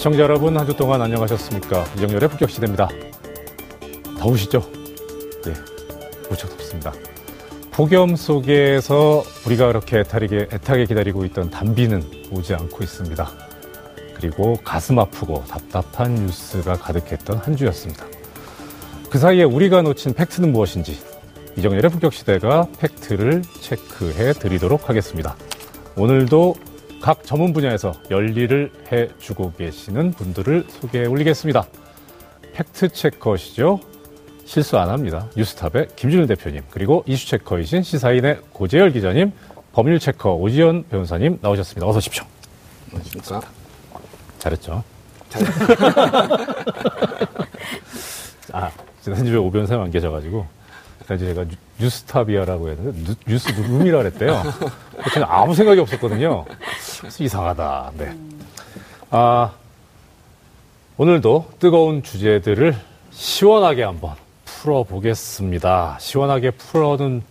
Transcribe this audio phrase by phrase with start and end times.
[0.00, 1.84] 시청자 여러분 한 주 동안 안녕하셨습니까?
[1.98, 2.88] 이정열의 폭격시대입니다.
[4.18, 4.62] 더우시죠?
[5.46, 5.52] 예,
[6.30, 6.94] 무척 덥습니다.
[7.70, 13.28] 폭염 속에서 우리가 그렇게 애타게, 애타게 기다리고 있던 단비는 오지 않고 있습니다.
[14.14, 18.06] 그리고 가슴 아프고 답답한 뉴스가 가득했던 한 주였습니다.
[19.10, 20.98] 그 사이에 우리가 놓친 팩트는 무엇인지
[21.58, 25.36] 이정열의 폭격시대가 팩트를 체크해 드리도록 하겠습니다.
[25.94, 26.54] 오늘도
[27.00, 31.66] 각 전문 분야에서 열일을 해주고 계시는 분들을 소개해 올리겠습니다.
[32.52, 33.80] 팩트체커시죠?
[34.44, 35.26] 실수 안 합니다.
[35.36, 39.32] 뉴스탑의 김준일 대표님, 그리고 이슈체커이신 시사인의 고재열 기자님,
[39.72, 41.86] 법률체커 오지연 변호사님 나오셨습니다.
[41.86, 42.24] 어서 오십시오.
[42.92, 43.40] 안녕하십니까.
[44.40, 44.82] 잘했죠?
[48.52, 48.70] 아,
[49.02, 50.44] 지난주에 오 변호사님 안 계셔가지고,
[51.10, 51.44] 지난주에 제가
[51.78, 54.42] 뉴, 스탑이야라고 했는데, 뉴, 스 룸이라 그랬대요.
[55.12, 56.44] 저는 아무 생각이 없었거든요.
[57.18, 57.92] 이상하다.
[57.96, 58.16] 네.
[59.10, 59.52] 아,
[60.96, 62.76] 오늘도 뜨거운 주제들을
[63.10, 65.98] 시원하게 한번 풀어보겠습니다.
[66.00, 67.22] 시원하게 풀어는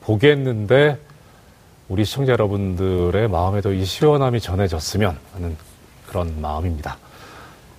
[0.00, 0.98] 보겠는데,
[1.88, 5.56] 우리 시청자 여러분들의 마음에도 이 시원함이 전해졌으면 하는
[6.06, 6.96] 그런 마음입니다.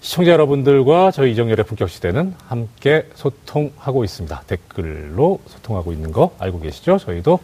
[0.06, 4.44] 시청자 여러분들과 저희 이정렬의 품격 시대는 함께 소통하고 있습니다.
[4.46, 7.00] 댓글로 소통하고 있는 거 알고 계시죠?
[7.00, 7.40] 저희도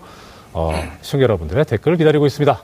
[0.53, 2.61] 어, 시청자 여러분들의 댓글을 기다리고 있습니다.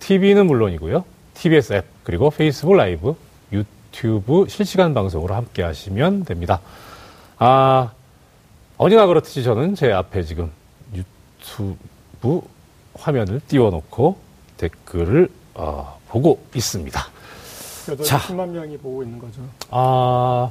[0.00, 1.04] TV는 물론이고요.
[1.34, 3.14] TBS 앱 그리고 페이스북 라이브,
[3.52, 6.60] 유튜브 실시간 방송으로 함께 하시면 됩니다.
[7.38, 7.92] 아
[8.76, 10.50] 언제나 그렇듯이 저는 제 앞에 지금
[10.92, 12.40] 유튜브
[12.94, 14.18] 화면을 띄워놓고
[14.56, 17.15] 댓글을 어, 보고 있습니다.
[17.86, 18.18] 그래도 자.
[18.18, 19.40] 10만 명이 보고 있는 거죠.
[19.70, 20.50] 아,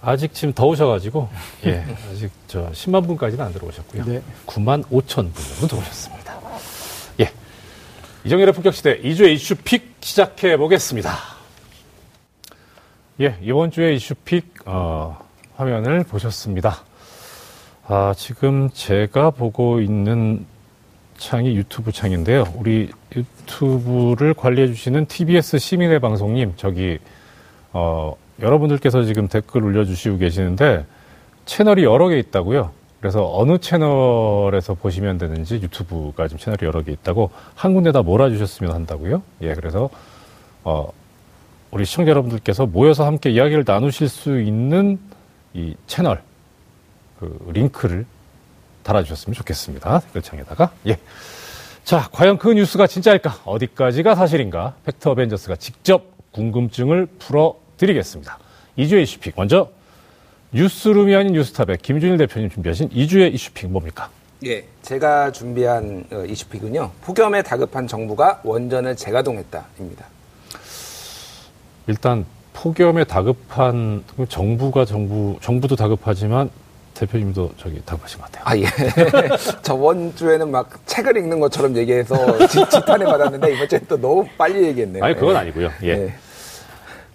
[0.00, 1.28] 아직 지금 더우셔가지고,
[1.66, 4.04] 예, 아직 저 10만 분까지는 안 들어오셨고요.
[4.06, 4.22] 네.
[4.46, 6.40] 9만 5천 분 정도 들어오셨습니다.
[7.20, 7.30] 예.
[8.24, 11.14] 이정열의 품격시대 2주의 이슈 픽 시작해 보겠습니다.
[13.20, 15.18] 예, 이번 주에 이슈 픽, 어,
[15.56, 16.84] 화면을 보셨습니다.
[17.86, 20.46] 아, 지금 제가 보고 있는
[21.18, 22.44] 창이 유튜브 창인데요.
[22.56, 26.98] 우리 유튜브를 관리해 주시는 TBS 시민의 방송님, 저기,
[27.72, 30.84] 어, 여러분들께서 지금 댓글 올려주시고 계시는데
[31.46, 32.70] 채널이 여러 개 있다고요.
[33.00, 39.22] 그래서 어느 채널에서 보시면 되는지 유튜브가 지금 채널이 여러 개 있다고 한 군데다 몰아주셨으면 한다고요.
[39.42, 39.88] 예, 그래서,
[40.64, 40.90] 어,
[41.70, 44.98] 우리 시청자 여러분들께서 모여서 함께 이야기를 나누실 수 있는
[45.54, 46.22] 이 채널,
[47.18, 48.06] 그 링크를
[48.86, 50.00] 달아주셨으면 좋겠습니다.
[50.00, 50.70] 댓글창에다가.
[50.86, 50.98] 예.
[51.84, 53.40] 자, 과연 그 뉴스가 진짜일까?
[53.44, 54.74] 어디까지가 사실인가?
[54.84, 58.38] 팩트 어벤져스가 직접 궁금증을 풀어드리겠습니다.
[58.78, 59.34] 2주의 이슈픽.
[59.36, 59.70] 먼저,
[60.52, 64.08] 뉴스룸이 아닌 뉴스탑의 김준일 대표님 준비하신 2주의 이슈픽 뭡니까?
[64.44, 66.90] 예, 제가 준비한 어, 이슈픽은요.
[67.02, 70.04] 폭염에 다급한 정부가 원전을 재가동했다입니다.
[71.88, 76.50] 일단, 폭염에 다급한, 정부가 정부, 정부도 다급하지만
[76.98, 78.44] 대표님도 저기 다급하신 것 같아요.
[78.46, 78.64] 아, 예.
[79.62, 84.64] 저번 주에는 막 책을 읽는 것처럼 얘기해서 지, 지탄을 받았는데 이번 주에 또 너무 빨리
[84.64, 85.04] 얘기했네요.
[85.04, 85.38] 아니, 그건 예.
[85.38, 85.70] 아니고요.
[85.82, 85.88] 예.
[85.88, 86.14] 예.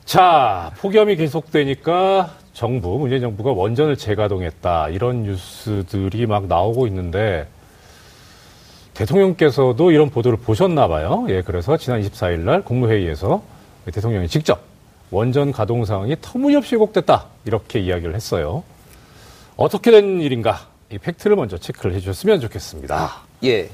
[0.05, 4.89] 자, 폭염이 계속되니까 정부, 문재인 정부가 원전을 재가동했다.
[4.89, 7.47] 이런 뉴스들이 막 나오고 있는데
[8.93, 11.25] 대통령께서도 이런 보도를 보셨나 봐요.
[11.29, 13.41] 예, 그래서 지난 24일 날 국무회의에서
[13.91, 14.61] 대통령이 직접
[15.09, 17.25] 원전 가동 상황이 터무니없이 왜곡됐다.
[17.45, 18.63] 이렇게 이야기를 했어요.
[19.61, 20.61] 어떻게 된 일인가?
[20.91, 23.11] 이 팩트를 먼저 체크를 해주셨으면 좋겠습니다.
[23.43, 23.69] 예.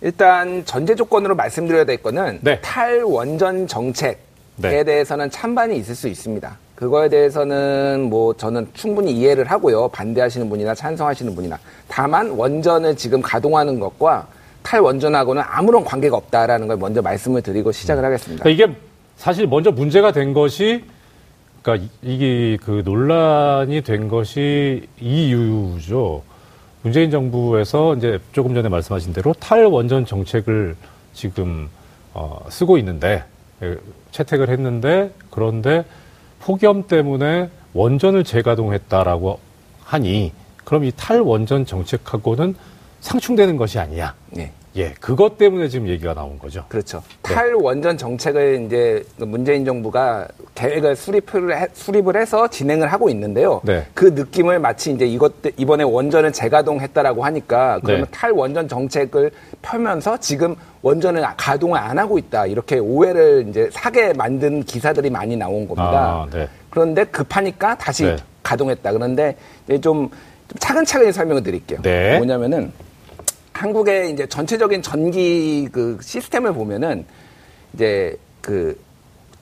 [0.00, 2.60] 일단 전제 조건으로 말씀드려야 될 거는 네.
[2.60, 4.18] 탈원전 정책에
[4.56, 4.84] 네.
[4.84, 6.58] 대해서는 찬반이 있을 수 있습니다.
[6.76, 9.88] 그거에 대해서는 뭐 저는 충분히 이해를 하고요.
[9.88, 11.58] 반대하시는 분이나 찬성하시는 분이나.
[11.88, 14.28] 다만 원전을 지금 가동하는 것과
[14.62, 18.44] 탈원전하고는 아무런 관계가 없다라는 걸 먼저 말씀을 드리고 시작을 하겠습니다.
[18.44, 18.76] 그러니까 이게
[19.16, 20.84] 사실 먼저 문제가 된 것이
[21.62, 26.22] 그러니까 이- 이게 그 논란이 된 것이 이유죠.
[26.82, 30.76] 문재인 정부에서 이제 조금 전에 말씀하신 대로 탈원전 정책을
[31.14, 31.68] 지금
[32.12, 33.22] 어, 쓰고 있는데
[33.62, 33.76] 예,
[34.10, 35.84] 채택을 했는데 그런데
[36.40, 39.38] 폭염 때문에 원전을 재가동했다라고
[39.84, 40.32] 하니
[40.64, 42.56] 그럼 이 탈원전 정책하고는
[43.00, 44.14] 상충되는 것이 아니냐.
[44.38, 44.50] 예.
[44.74, 46.64] 예, 그것 때문에 지금 얘기가 나온 거죠.
[46.68, 47.02] 그렇죠.
[47.22, 47.34] 네.
[47.34, 53.60] 탈원전 정책을 이제 문재인 정부가 계획을 수립을, 해, 수립을 해서 진행을 하고 있는데요.
[53.64, 53.86] 네.
[53.92, 58.10] 그 느낌을 마치 이제 이것, 때- 이번에 원전을 재가동했다라고 하니까 그러면 네.
[58.10, 59.30] 탈원전 정책을
[59.60, 62.46] 펴면서 지금 원전을 가동을 안 하고 있다.
[62.46, 66.24] 이렇게 오해를 이제 사게 만든 기사들이 많이 나온 겁니다.
[66.24, 66.48] 아, 네.
[66.70, 68.16] 그런데 급하니까 다시 네.
[68.42, 68.90] 가동했다.
[68.92, 69.36] 그런데
[69.82, 70.10] 좀, 좀
[70.58, 71.80] 차근차근히 설명을 드릴게요.
[71.82, 72.16] 네.
[72.16, 72.72] 뭐냐면은
[73.52, 77.04] 한국의 이제 전체적인 전기 그 시스템을 보면은
[77.74, 78.78] 이제 그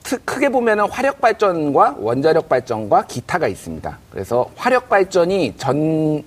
[0.03, 3.99] 트- 크게 보면은 화력 발전과 원자력 발전과 기타가 있습니다.
[4.11, 6.23] 그래서 화력 발전이 전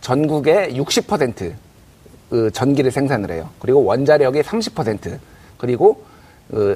[0.00, 3.48] 전국의 60%그 전기를 생산을 해요.
[3.58, 5.18] 그리고 원자력이 30%
[5.58, 6.13] 그리고 그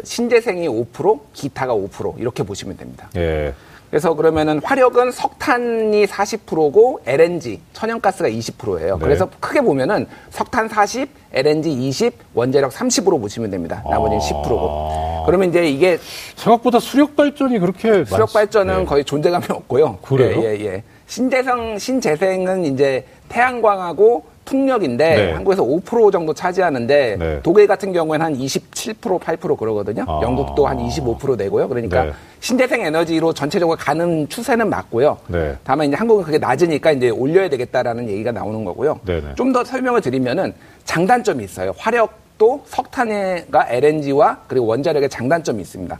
[0.05, 3.09] 신재생이 5% 기타가 5% 이렇게 보시면 됩니다.
[3.17, 3.53] 예.
[3.91, 8.99] 그래서 그러면은 화력은 석탄이 40%고 LNG 천연가스가 20%예요.
[8.99, 9.01] 네.
[9.03, 13.83] 그래서 크게 보면은 석탄 40, LNG 20, 원자력 30으로 보시면 됩니다.
[13.89, 14.43] 나머지는 아.
[14.43, 15.23] 10%고.
[15.25, 15.99] 그러면 이제 이게
[16.37, 18.85] 생각보다 수력 발전이 그렇게 수력 많- 발전은 네.
[18.85, 19.99] 거의 존재감이 없고요.
[20.03, 20.43] 그래요?
[20.43, 20.83] 예, 예, 예.
[21.07, 25.33] 신재생, 신재생은 이제 태양광하고 풍력인데 네.
[25.33, 27.41] 한국에서 5% 정도 차지하는데 네.
[27.43, 30.05] 독일 같은 경우에는 한 27%, 8% 그러거든요.
[30.09, 30.21] 아.
[30.23, 31.69] 영국도 한 25% 내고요.
[31.69, 32.13] 그러니까 네.
[32.41, 35.19] 신재생 에너지로 전체적으로 가는 추세는 맞고요.
[35.27, 35.57] 네.
[35.65, 39.01] 다만 이제 한국은 그게 낮으니까 이제 올려야 되겠다라는 얘기가 나오는 거고요.
[39.05, 39.35] 네네.
[39.37, 40.55] 좀더 설명을 드리면은
[40.85, 41.75] 장단점이 있어요.
[41.77, 45.99] 화력도 석탄과 LNG와 그리고 원자력의 장단점이 있습니다.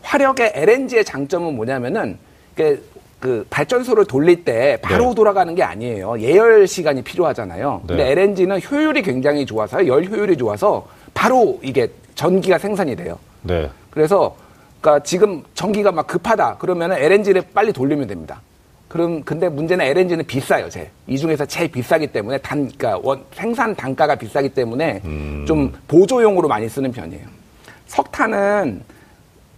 [0.00, 2.18] 화력의 LNG의 장점은 뭐냐면은
[3.24, 5.14] 그 발전소를 돌릴 때 바로 네.
[5.14, 6.20] 돌아가는 게 아니에요.
[6.20, 7.80] 예열 시간이 필요하잖아요.
[7.86, 8.10] 근데 네.
[8.10, 13.18] LNG는 효율이 굉장히 좋아서 열 효율이 좋아서 바로 이게 전기가 생산이 돼요.
[13.40, 13.70] 네.
[13.88, 14.36] 그래서
[14.82, 18.42] 그러니까 지금 전기가 막 급하다 그러면은 LNG를 빨리 돌리면 됩니다.
[18.88, 20.90] 그럼 근데 문제는 LNG는 비싸요, 제.
[21.06, 25.00] 이 중에서 제일 비싸기 때문에 단 그러니까 원 생산 단가가 비싸기 때문에
[25.46, 27.24] 좀 보조용으로 많이 쓰는 편이에요.
[27.86, 28.82] 석탄은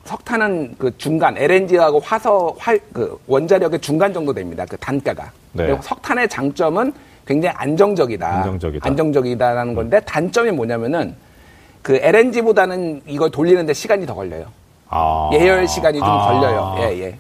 [0.07, 4.65] 석탄은 그 중간 LNG하고 화석 활, 그 원자력의 중간 정도 됩니다.
[4.69, 5.31] 그 단가가.
[5.53, 5.77] 네.
[5.83, 6.93] 석탄의 장점은
[7.27, 8.27] 굉장히 안정적이다.
[8.27, 8.87] 안정적이다.
[8.87, 11.15] 안정적이다라는 건데 단점이 뭐냐면은
[11.83, 14.47] 그 LNG보다는 이걸 돌리는데 시간이 더 걸려요.
[14.89, 15.31] 아.
[15.33, 16.27] 예열 시간이 좀 아.
[16.33, 16.77] 걸려요.
[16.79, 17.19] 예, 예.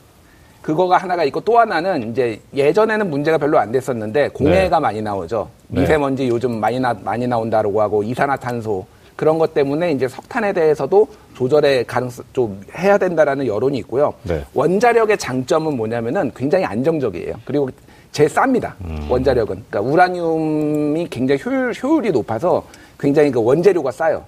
[0.62, 5.48] 그거가 하나가 있고 또 하나는 이제 예전에는 문제가 별로 안 됐었는데 공해가 많이 나오죠.
[5.68, 5.80] 네.
[5.82, 8.84] 미세먼지 요즘 많이 나 많이 나온다고 하고 이산화탄소
[9.16, 14.14] 그런 것 때문에 이제 석탄에 대해서도 조절의 가능성 좀 해야 된다라는 여론이 있고요.
[14.22, 14.44] 네.
[14.54, 17.34] 원자력의 장점은 뭐냐면은 굉장히 안정적이에요.
[17.46, 17.70] 그리고
[18.12, 18.74] 제일 쌉니다.
[18.84, 19.06] 음.
[19.10, 19.64] 원자력은.
[19.68, 22.66] 그러니까 우라늄이 굉장히 효율, 효율이 높아서
[23.00, 24.24] 굉장히 그 원재료가 싸요.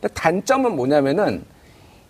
[0.00, 1.44] 근데 단점은 뭐냐면은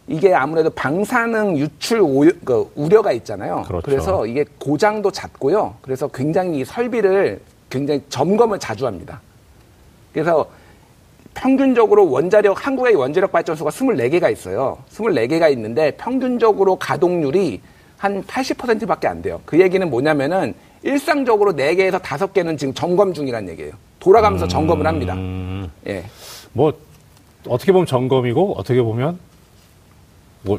[0.06, 3.64] 이게 아무래도 방사능 유출 오유, 그 우려가 있잖아요.
[3.66, 3.90] 그렇죠.
[3.90, 5.74] 래서 이게 고장도 잦고요.
[5.80, 7.40] 그래서 굉장히 이 설비를
[7.70, 9.20] 굉장히 점검을 자주 합니다.
[10.12, 10.46] 그래서
[11.34, 14.78] 평균적으로 원자력, 한국의 원자력 발전소가 24개가 있어요.
[14.90, 17.60] 24개가 있는데 평균적으로 가동률이
[17.98, 19.40] 한 80%밖에 안 돼요.
[19.44, 23.72] 그 얘기는 뭐냐면은 일상적으로 4개에서 5개는 지금 점검 중이라는 얘기예요.
[23.98, 25.14] 돌아가면서 점검을 합니다.
[25.14, 26.04] 음, 예.
[26.52, 26.72] 뭐
[27.48, 29.18] 어떻게 보면 점검이고 어떻게 보면
[30.42, 30.58] 뭐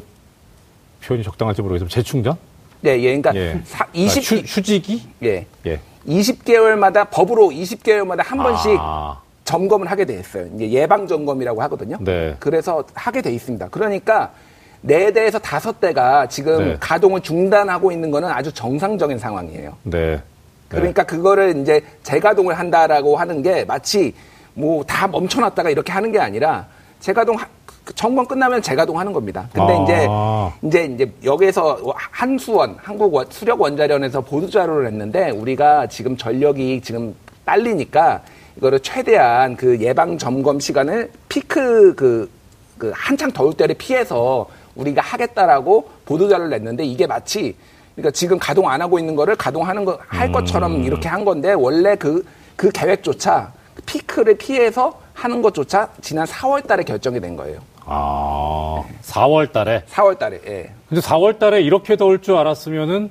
[1.04, 2.36] 표현이 적당할지 모르겠지만 재충전?
[2.80, 3.16] 네, 예.
[3.16, 3.60] 그러니까 예.
[3.64, 5.02] 사- 20, 휴, 휴지기?
[5.22, 5.46] 예.
[5.66, 5.80] 예.
[6.08, 9.20] 20개월마다 법으로 20개월마다 한 번씩 아,
[9.50, 10.46] 점검을 하게 돼 있어요.
[10.56, 11.96] 이제 예방 점검이라고 하거든요.
[12.00, 12.36] 네.
[12.38, 13.68] 그래서 하게 돼 있습니다.
[13.70, 14.32] 그러니까
[14.82, 16.76] 네 대에서 다섯 대가 지금 네.
[16.80, 19.72] 가동을 중단하고 있는 거는 아주 정상적인 상황이에요.
[19.84, 20.20] 네.
[20.68, 24.12] 그러니까 그거를 이제 재가동을 한다라고 하는 게 마치
[24.54, 26.66] 뭐 다 멈춰놨다가 이렇게 하는 게 아니라
[27.00, 27.46] 재가동 하-
[27.84, 29.48] 그 점검 끝나면 재가동하는 겁니다.
[29.52, 30.52] 근데 아.
[30.60, 36.80] 이제 이제 이제 여기서 한수원 한국 원- 수력 원자련에서 보도 자료를 했는데 우리가 지금 전력이
[36.80, 37.14] 지금
[37.44, 38.22] 딸리니까
[38.56, 42.30] 이거를 최대한 그 예방 점검 시간을 피크 그,
[42.78, 47.54] 그 한창 더울 때를 피해서 우리가 하겠다라고 보도 자료를 냈는데 이게 마치
[47.94, 51.96] 그러니까 지금 가동 안 하고 있는 거를 가동하는 거 할 것처럼 이렇게 한 건데 원래
[51.96, 53.52] 그그 계획조차
[53.86, 57.60] 피크를 피해서 하는 것조차 지난 4월 달에 결정이 된 거예요.
[57.84, 59.82] 아, 4월 달에.
[59.90, 60.40] 4월 달에.
[60.46, 60.72] 예.
[60.88, 63.10] 근데 4월 달에 이렇게 더울 줄 알았으면은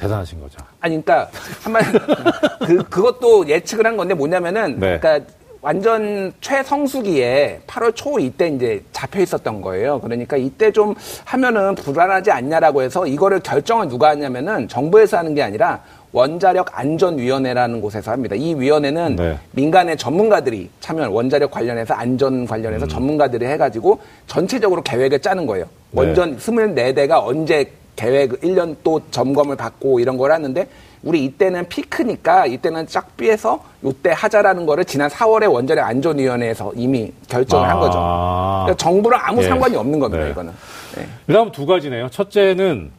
[0.00, 0.58] 대단하신 거죠.
[0.80, 1.30] 아니, 그러니까
[1.62, 1.82] 한번
[2.66, 4.98] 그 그것도 예측을 한 건데 뭐냐면은 네.
[4.98, 5.26] 그러니까
[5.62, 10.00] 완전 최성수기에 8월 초 이때 이제 잡혀 있었던 거예요.
[10.00, 10.94] 그러니까 이때 좀
[11.26, 15.80] 하면은 불안하지 않냐라고 해서 이거를 결정을 누가 하냐면은 정부에서 하는 게 아니라
[16.12, 18.34] 원자력 안전위원회라는 곳에서 합니다.
[18.34, 19.38] 이 위원회는 네.
[19.52, 25.66] 민간의 전문가들이 참여 원자력 관련해서 안전 관련해서 전문가들이 해가지고 전체적으로 계획을 짜는 거예요.
[25.90, 26.00] 네.
[26.00, 30.66] 원전 24대가 언제 계획 1년 또 점검을 받고 이런 걸 하는데
[31.02, 37.68] 우리 이때는 피크니까 이때는 쫙 삐해서 요때 하자라는 거를 지난 4월에 원자력 안전위원회에서 이미 결정을
[37.68, 37.98] 한 거죠.
[37.98, 38.64] 아.
[38.64, 39.48] 그러니까 정부랑 아무 예.
[39.48, 40.30] 상관이 없는 겁니다, 네.
[40.30, 40.52] 이거는.
[40.96, 41.06] 네.
[41.26, 42.10] 그 다음 두 가지네요.
[42.10, 42.90] 첫째는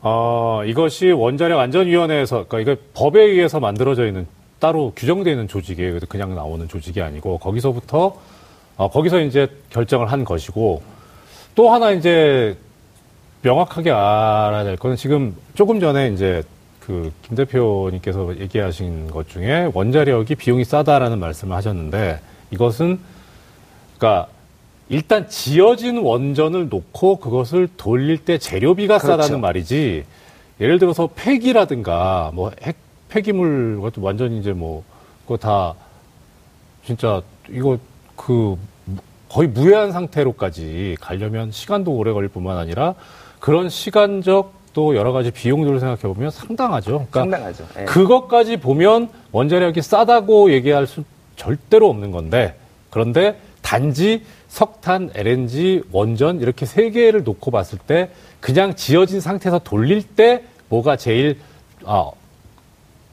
[0.00, 4.26] 어, 이것이 원자력 안전위원회에서 그러니까 이게 법에 의해서 만들어져 있는
[4.58, 6.00] 따로 규정되어 있는 조직이에요.
[6.08, 8.16] 그냥 나오는 조직이 아니고 거기서부터
[8.76, 10.82] 어, 거기서 이제 결정을 한 것이고
[11.54, 12.56] 또 하나 이제
[13.42, 16.42] 명확하게 알아야 될 거는 지금 조금 전에 이제
[16.80, 22.98] 그 김 대표님께서 얘기하신 것 중에 원자력이 비용이 싸다라는 말씀을 하셨는데 이것은
[23.98, 24.28] 그러니까
[24.88, 29.22] 일단 지어진 원전을 놓고 그것을 돌릴 때 재료비가 그렇죠.
[29.22, 30.04] 싸다는 말이지.
[30.60, 32.76] 예를 들어서 폐기라든가 뭐 핵
[33.10, 34.82] 폐기물 같은 완전 이제 뭐
[35.24, 35.74] 그거 다
[36.86, 37.78] 진짜 이거
[38.16, 38.56] 그
[39.28, 42.94] 거의 무해한 상태로까지 가려면 시간도 오래 걸릴 뿐만 아니라
[43.40, 47.06] 그런 시간적 또 여러 가지 비용들을 생각해 보면 상당하죠.
[47.10, 47.66] 그러니까 상당하죠.
[47.80, 47.84] 예.
[47.84, 51.04] 그것까지 보면 원자력이 싸다고 얘기할 수
[51.36, 52.56] 절대로 없는 건데
[52.90, 60.02] 그런데 단지 석탄, LNG, 원전 이렇게 세 개를 놓고 봤을 때 그냥 지어진 상태에서 돌릴
[60.02, 61.38] 때 뭐가 제일
[61.84, 62.10] 아,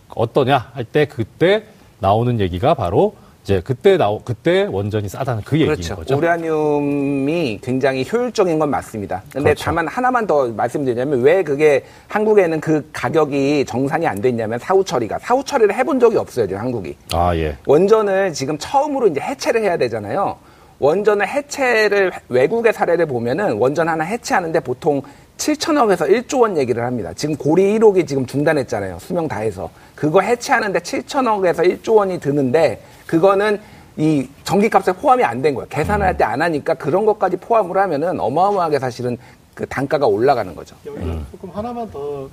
[0.10, 1.64] 어떠냐 할 때 그때
[2.00, 5.96] 나오는 얘기가 바로 이제 그때 나오 그때 원전이 싸다는 그 얘기인 그렇죠.
[5.98, 6.18] 거죠.
[6.18, 9.22] 우라늄이 굉장히 효율적인 건 맞습니다.
[9.32, 9.66] 근데 그렇죠.
[9.66, 15.44] 다만 하나만 더 말씀드리자면 왜 그게 한국에는 그 가격이 정산이 안 됐냐면 사후 처리가 사후
[15.44, 16.96] 처리를 해본 적이 없어요, 지금 한국이.
[17.14, 17.56] 아 예.
[17.68, 20.38] 원전을 지금 처음으로 이제 해체를 해야 되잖아요.
[20.80, 25.04] 원전을 해체를 외국의 사례를 보면은 원전 하나 해체하는데 보통
[25.38, 27.12] 7천억에서 1조 원 얘기를 합니다.
[27.16, 28.98] 지금 고리 1호기 지금 중단했잖아요.
[29.00, 29.70] 수명 다해서.
[29.94, 33.60] 그거 해체하는데 7천억에서 1조 원이 드는데 그거는
[33.98, 35.68] 이 전기값에 포함이 안 된 거예요.
[35.70, 39.18] 계산을 할 때 안 하니까 그런 것까지 포함을 하면은 어마어마하게 사실은
[39.54, 40.76] 그 단가가 올라가는 거죠.
[40.86, 41.26] 여기 음.
[41.32, 42.28] 조금 하나만 더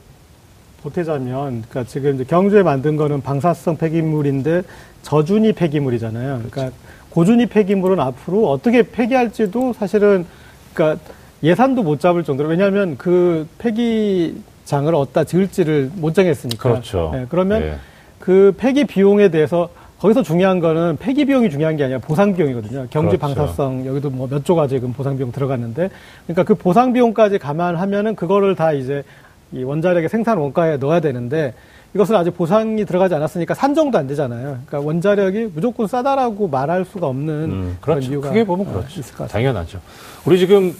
[0.82, 4.62] 보태자면, 그러니까 지금 이제 경주에 만든 거는 방사성 폐기물인데
[5.02, 6.42] 저준위 폐기물이잖아요.
[6.50, 6.76] 그러니까
[7.10, 10.26] 고준위 폐기물은 앞으로 어떻게 폐기할지도 사실은
[10.74, 11.00] 그러니까
[11.44, 16.68] 예산도 못 잡을 정도로 왜냐하면 그 폐기장을 어디다 지을지를 못 정했으니까.
[16.70, 17.12] 그렇죠.
[17.14, 17.76] 예, 그러면 예.
[18.18, 19.68] 그 폐기 비용에 대해서
[20.02, 22.88] 거기서 중요한 거는 폐기 비용이 중요한 게 아니라 보상 비용이거든요.
[22.90, 23.34] 경제 그렇죠.
[23.36, 25.90] 방사성 여기도 뭐 몇 조가 지금 보상 비용 들어갔는데
[26.26, 29.04] 그러니까 그 보상 비용까지 감안하면은 그거를 다 이제
[29.52, 31.54] 이 원자력의 생산 원가에 넣어야 되는데
[31.94, 34.58] 이것은 아직 보상이 들어가지 않았으니까 산정도 안 되잖아요.
[34.66, 38.10] 그러니까 원자력이 무조건 싸다라고 말할 수가 없는 음, 그런 그렇죠.
[38.12, 38.98] 이유가 크게 보면 어, 그렇죠.
[38.98, 39.28] 있을 것 같아요.
[39.44, 39.80] 당연하죠.
[40.26, 40.74] 우리 지금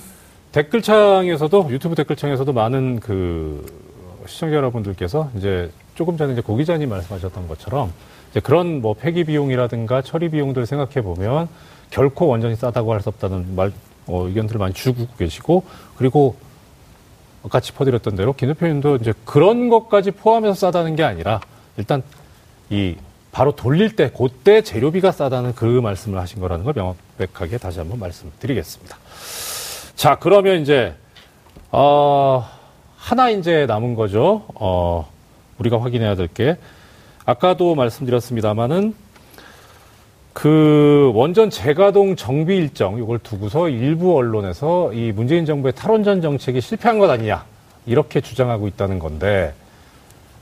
[0.50, 3.64] 댓글창에서도 유튜브 댓글창에서도 많은 그
[4.26, 7.92] 시청자 여러분들께서 이제 조금 전에 이제 고 기자님 말씀하셨던 것처럼
[8.40, 11.48] 그런 뭐 폐기 비용이라든가 처리 비용들을 생각해 보면
[11.90, 13.72] 결코 원전이 싸다고 할 수 없다는 말
[14.06, 15.64] 어, 의견들을 많이 주고 계시고
[15.96, 16.36] 그리고
[17.44, 21.40] 아까 짚어드렸던 대로 김 대표님도 이제 그런 것까지 포함해서 싸다는 게 아니라
[21.76, 22.02] 일단
[22.70, 22.96] 이
[23.32, 28.96] 바로 돌릴 때 그때 재료비가 싸다는 그 말씀을 하신 거라는 걸 명확하게 다시 한번 말씀드리겠습니다.
[29.94, 30.94] 자 그러면 이제
[31.70, 32.46] 어,
[32.96, 34.44] 하나 이제 남은 거죠.
[34.54, 35.10] 어,
[35.58, 36.56] 우리가 확인해야 될 게
[37.24, 38.94] 아까도 말씀드렸습니다마는
[40.32, 46.98] 그 원전 재가동 정비 일정 이걸 두고서 일부 언론에서 이 문재인 정부의 탈원전 정책이 실패한
[46.98, 47.44] 것 아니냐
[47.86, 49.52] 이렇게 주장하고 있다는 건데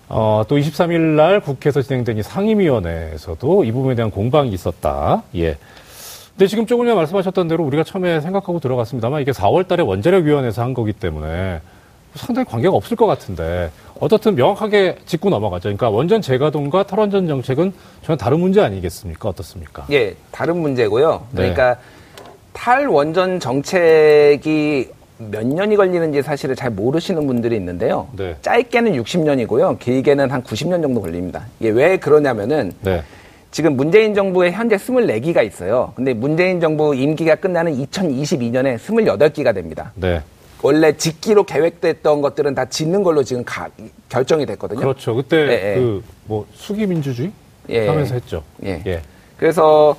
[0.09, 5.23] 어, 또 23일 날 국회에서 진행된 이 상임위원회에서도 이 부분에 대한 공방이 있었다.
[5.37, 5.57] 예.
[6.31, 10.63] 근데 지금 조금 전에 말씀하셨던 대로 우리가 처음에 생각하고 들어갔습니다만 이게 4월 달에 원자력 위원회에서
[10.63, 11.61] 한 거기 때문에
[12.15, 15.65] 상당히 관계가 없을 것 같은데 어떻든 명확하게 짚고 넘어가죠.
[15.65, 19.29] 그러니까 원전 재가동과 탈원전 정책은 전혀 다른 문제 아니겠습니까?
[19.29, 19.87] 어떻습니까?
[19.91, 21.27] 예, 다른 문제고요.
[21.33, 21.43] 네.
[21.43, 21.77] 그러니까
[22.53, 24.89] 탈원전 정책이
[25.19, 28.09] 몇 년이 걸리는지 사실을 잘 모르시는 분들이 있는데요.
[28.17, 28.37] 네.
[28.41, 29.79] 짧게는 60년이고요.
[29.79, 31.45] 길게는 한 90년 정도 걸립니다.
[31.61, 33.03] 이게 왜 그러냐면은 네.
[33.51, 35.93] 지금 문재인 정부에 현재 24기가 있어요.
[35.95, 39.93] 근데 문재인 정부 임기가 끝나는 2022년에 28기가 됩니다.
[39.97, 40.23] 네.
[40.63, 43.69] 원래 짓기로 계획됐던 것들은 다 짓는 걸로 지금 가-
[44.09, 44.81] 결정이 됐거든요.
[44.81, 45.15] 그렇죠.
[45.15, 46.01] 그때 예, 예.
[46.27, 47.31] 그뭐 수기 민주주의
[47.69, 47.87] 예.
[47.89, 48.43] 하면서 했죠.
[48.65, 48.83] 예.
[48.87, 49.03] 예.
[49.37, 49.97] 그래서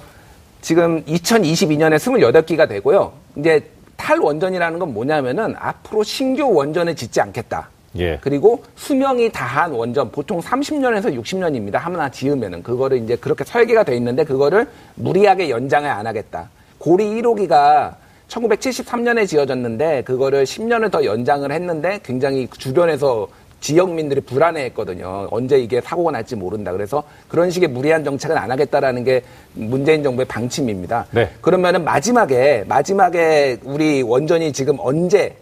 [0.62, 3.12] 지금 2022년에 28기가 되고요.
[3.38, 3.64] 이제
[3.98, 7.70] 탈원전이라는 건 뭐냐면은 앞으로 신규 원전을 짓지 않겠다.
[7.98, 8.18] 예.
[8.22, 11.74] 그리고 수명이 다한 원전 보통 30년에서 60년입니다.
[11.74, 16.50] 하나 지으면은 그거를 이제 그렇게 설계가 돼 있는데 그거를 무리하게 연장을 안 하겠다.
[16.78, 17.96] 고리 1호기가
[18.32, 23.28] 1973년에 지어졌는데 그거를 10년을 더 연장을 했는데 굉장히 주변에서
[23.60, 25.28] 지역민들이 불안해했거든요.
[25.30, 26.72] 언제 이게 사고가 날지 모른다.
[26.72, 29.22] 그래서 그런 식의 무리한 정책은 안 하겠다라는 게
[29.54, 31.06] 문재인 정부의 방침입니다.
[31.12, 31.30] 네.
[31.42, 35.36] 그러면은 마지막에 마지막에 우리 원전이 지금 언제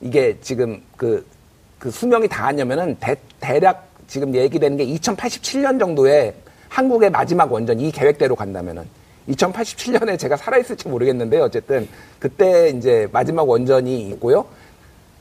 [0.00, 1.26] 이게 지금 그,
[1.78, 6.32] 그 수명이 다하냐면은 대, 대략 지금 얘기되는 게 2087년 정도에
[6.68, 8.84] 한국의 마지막 원전 이 계획대로 간다면은
[9.28, 11.42] 2087년에 제가 살아있을지 모르겠는데요.
[11.44, 14.46] 어쨌든 그때 이제 마지막 원전이 있고요.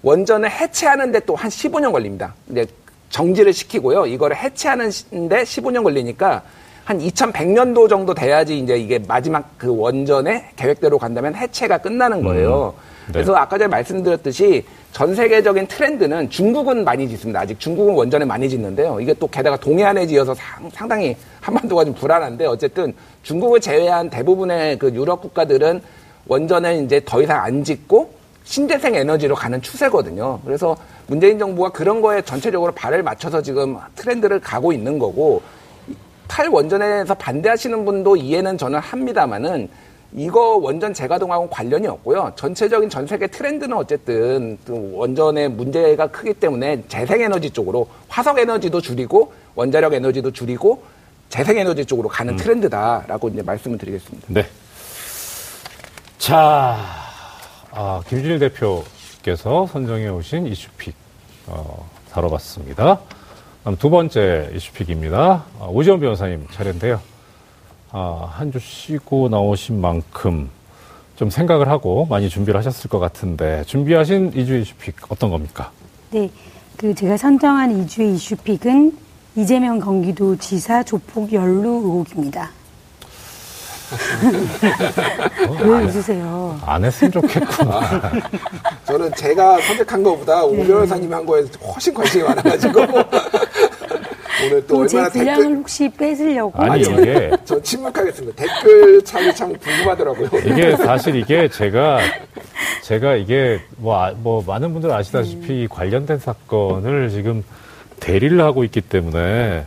[0.04, 2.36] 원전을 해체하는데 또 한 15년 걸립니다.
[2.50, 2.66] 이제
[3.10, 4.06] 정지를 시키고요.
[4.08, 6.44] 이거를 해체하는데 15년 걸리니까
[6.84, 12.76] 한 2100년도 정도 돼야지 이제 이게 마지막 그 원전의 계획대로 간다면 해체가 끝나는 거예요.
[13.08, 13.14] 네.
[13.14, 17.42] 그래서 아까 전에 말씀드렸듯이 전 세계적인 트렌드는 중국은 많이 짓습니다.
[17.42, 18.98] 아직 중국은 원전에 많이 짓는데요.
[19.02, 24.94] 이게 또 게다가 동해안에 지어서 상, 상당히 한반도가 좀 불안한데 어쨌든 중국을 제외한 대부분의 그
[24.94, 25.82] 유럽 국가들은
[26.28, 28.14] 원전을 이제 더 이상 안 짓고
[28.46, 30.40] 신재생 에너지로 가는 추세거든요.
[30.46, 35.42] 그래서 문재인 정부가 그런 거에 전체적으로 발을 맞춰서 지금 트렌드를 가고 있는 거고
[36.30, 39.68] 탈원전에 대해서 반대하시는 분도 이해는 저는 합니다만은
[40.18, 42.32] 이거 원전 재가동하고 관련이 없고요.
[42.36, 49.94] 전체적인 전 세계 트렌드는 어쨌든 원전의 문제가 크기 때문에 재생에너지 쪽으로 화석 에너지도 줄이고 원자력
[49.94, 50.84] 에너지도 줄이고
[51.30, 52.38] 재생에너지 쪽으로 가는 음.
[52.38, 54.28] 트렌드다라고 이제 말씀을 드리겠습니다.
[54.30, 54.46] 네.
[56.18, 56.78] 자,
[57.72, 60.96] 아, 김준일 대표께서 선정해 오신 이슈픽
[61.48, 63.02] 어, 다뤄봤습니다.
[63.80, 65.46] 두 번째 이슈픽입니다.
[65.60, 67.02] 아, 오지원 변호사님 차례인데요.
[67.98, 70.50] 아, 한 주 쉬고 나오신 만큼
[71.16, 75.72] 좀 생각을 하고 많이 준비를 하셨을 것 같은데 준비하신 이주 이슈픽 어떤 겁니까?
[76.12, 76.30] 네,
[76.76, 78.98] 그 제가 선정한 이주의 이슈픽은
[79.38, 82.50] 이재명 경기도 지사 조폭 연루 의혹입니다.
[85.64, 86.60] 왜 웃으세요?
[86.66, 88.12] 안 했으면 좋겠구나.
[88.84, 90.68] 저는 제가 선택한 것보다 오 네.
[90.68, 92.82] 변호사님이 한 거에 훨씬 관심이 많아가지고.
[94.46, 95.58] 오늘 또 얼마나 분량을 댓글...
[95.58, 98.36] 혹시 뺏으려고 아니 이게 저 침묵하겠습니다.
[98.44, 100.30] 댓글 참이 참 궁금하더라고요.
[100.46, 102.00] 이게 사실 이게 제가
[102.84, 105.68] 제가 이게 뭐, 아, 뭐 많은 분들 아시다시피 음.
[105.70, 107.44] 관련된 사건을 지금
[108.00, 109.66] 대리를 하고 있기 때문에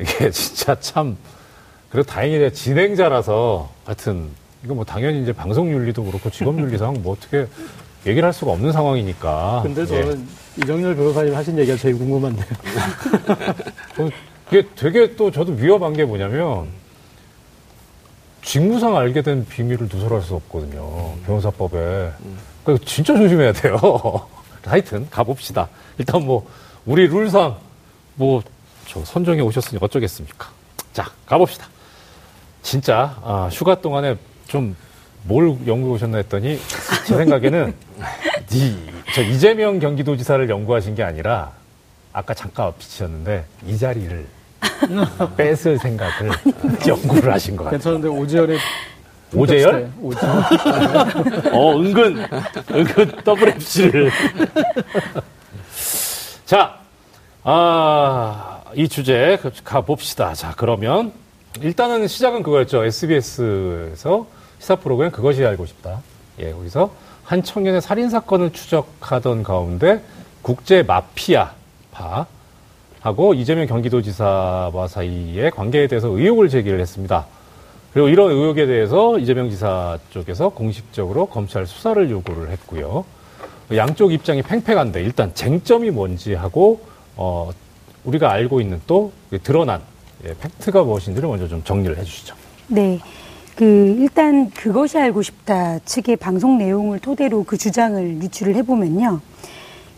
[0.00, 1.16] 이게 진짜 참
[1.90, 4.28] 그래도 다행히 진행자라서 하여튼
[4.64, 7.46] 이거 뭐 당연히 이제 방송 윤리도 그렇고 직업 윤리 상 뭐 어떻게
[8.06, 9.60] 얘기를 할 수가 없는 상황이니까.
[9.62, 10.26] 근데 저는
[10.58, 10.62] 예.
[10.62, 12.46] 이정열 변호사님 하신 얘기가 제일 궁금한데요.
[14.50, 16.68] 이게 되게 또 저도 위험한 게 뭐냐면
[18.44, 21.14] 직무상 알게 된 비밀을 누설할 수 없거든요.
[21.26, 21.76] 변호사법에.
[21.78, 22.38] 음.
[22.64, 23.78] 그러니까 진짜 조심해야 돼요.
[24.64, 25.68] 하여튼 가봅시다.
[25.98, 26.46] 일단 뭐
[26.84, 27.56] 우리 룰상
[28.16, 28.42] 뭐
[28.92, 30.50] 저 선정해 오셨으니 어쩌겠습니까?
[30.92, 31.66] 자 가봅시다.
[32.62, 34.16] 진짜 아, 휴가 동안에
[34.46, 34.76] 좀
[35.24, 36.58] 뭘 연구해 오셨나 했더니
[37.06, 37.74] 제 생각에는
[38.52, 38.76] 이,
[39.14, 41.52] 저 이재명 경기도지사를 연구하신 게 아니라
[42.12, 44.26] 아까 잠깐 비치셨는데 이 자리를
[45.36, 46.30] 뺏을 생각을
[46.86, 47.78] 연구를 하신 것 같아요.
[47.78, 48.58] 괜찮은데 오지열의
[49.34, 49.90] 오재열?
[50.00, 50.34] 오재열.
[51.52, 52.26] 어, 은근,
[52.70, 54.10] 은근 더블 FC를.
[56.44, 56.78] 자,
[57.42, 60.34] 아, 이 주제 가봅시다.
[60.34, 61.12] 자, 그러면
[61.62, 62.84] 일단은 시작은 그거였죠.
[62.84, 64.26] SBS에서
[64.62, 66.00] 시사 프로그램 그것이 알고 싶다.
[66.38, 66.92] 예, 거기서
[67.24, 70.00] 한 청년의 살인 사건을 추적하던 가운데
[70.40, 72.26] 국제 마피아파
[73.00, 77.26] 하고 이재명 경기도지사와 사이의 관계에 대해서 의혹을 제기를 했습니다.
[77.92, 83.04] 그리고 이런 의혹에 대해서 이재명 지사 쪽에서 공식적으로 검찰 수사를 요구를 했고요.
[83.74, 86.80] 양쪽 입장이 팽팽한데 일단 쟁점이 뭔지 하고
[87.16, 87.50] 어,
[88.04, 89.82] 우리가 알고 있는 또 드러난
[90.24, 92.36] 예, 팩트가 무엇인지를 먼저 좀 정리를 해주시죠.
[92.68, 93.00] 네.
[93.56, 99.20] 그 일단 그것이 알고 싶다 측의 방송 내용을 토대로 그 주장을 유출을 해보면요.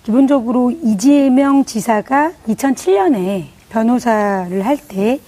[0.02, 5.18] 기본적으로 이재명 지사가 2007년에 변호사를 할 때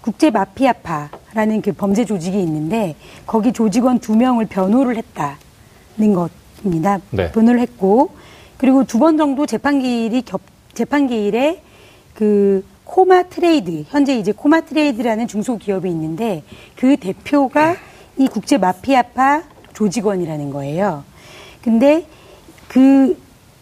[0.00, 2.94] 국제 마피아파라는 그 범죄 조직이 있는데
[3.26, 6.98] 거기 조직원 두 명을 변호를 했다는 것입니다.
[7.10, 7.30] 네.
[7.32, 8.10] 변호를 했고
[8.58, 10.40] 그리고 두 번 정도 재판 기일이 겹
[10.74, 11.62] 재판 기일에
[12.14, 16.42] 그 코마 트레이드, 현재 이제 코마 트레이드라는 중소기업이 있는데
[16.76, 17.76] 그 대표가
[18.18, 19.42] 이 국제 마피아파
[19.72, 21.04] 조직원이라는 거예요.
[21.62, 22.06] 근데
[22.68, 23.16] 그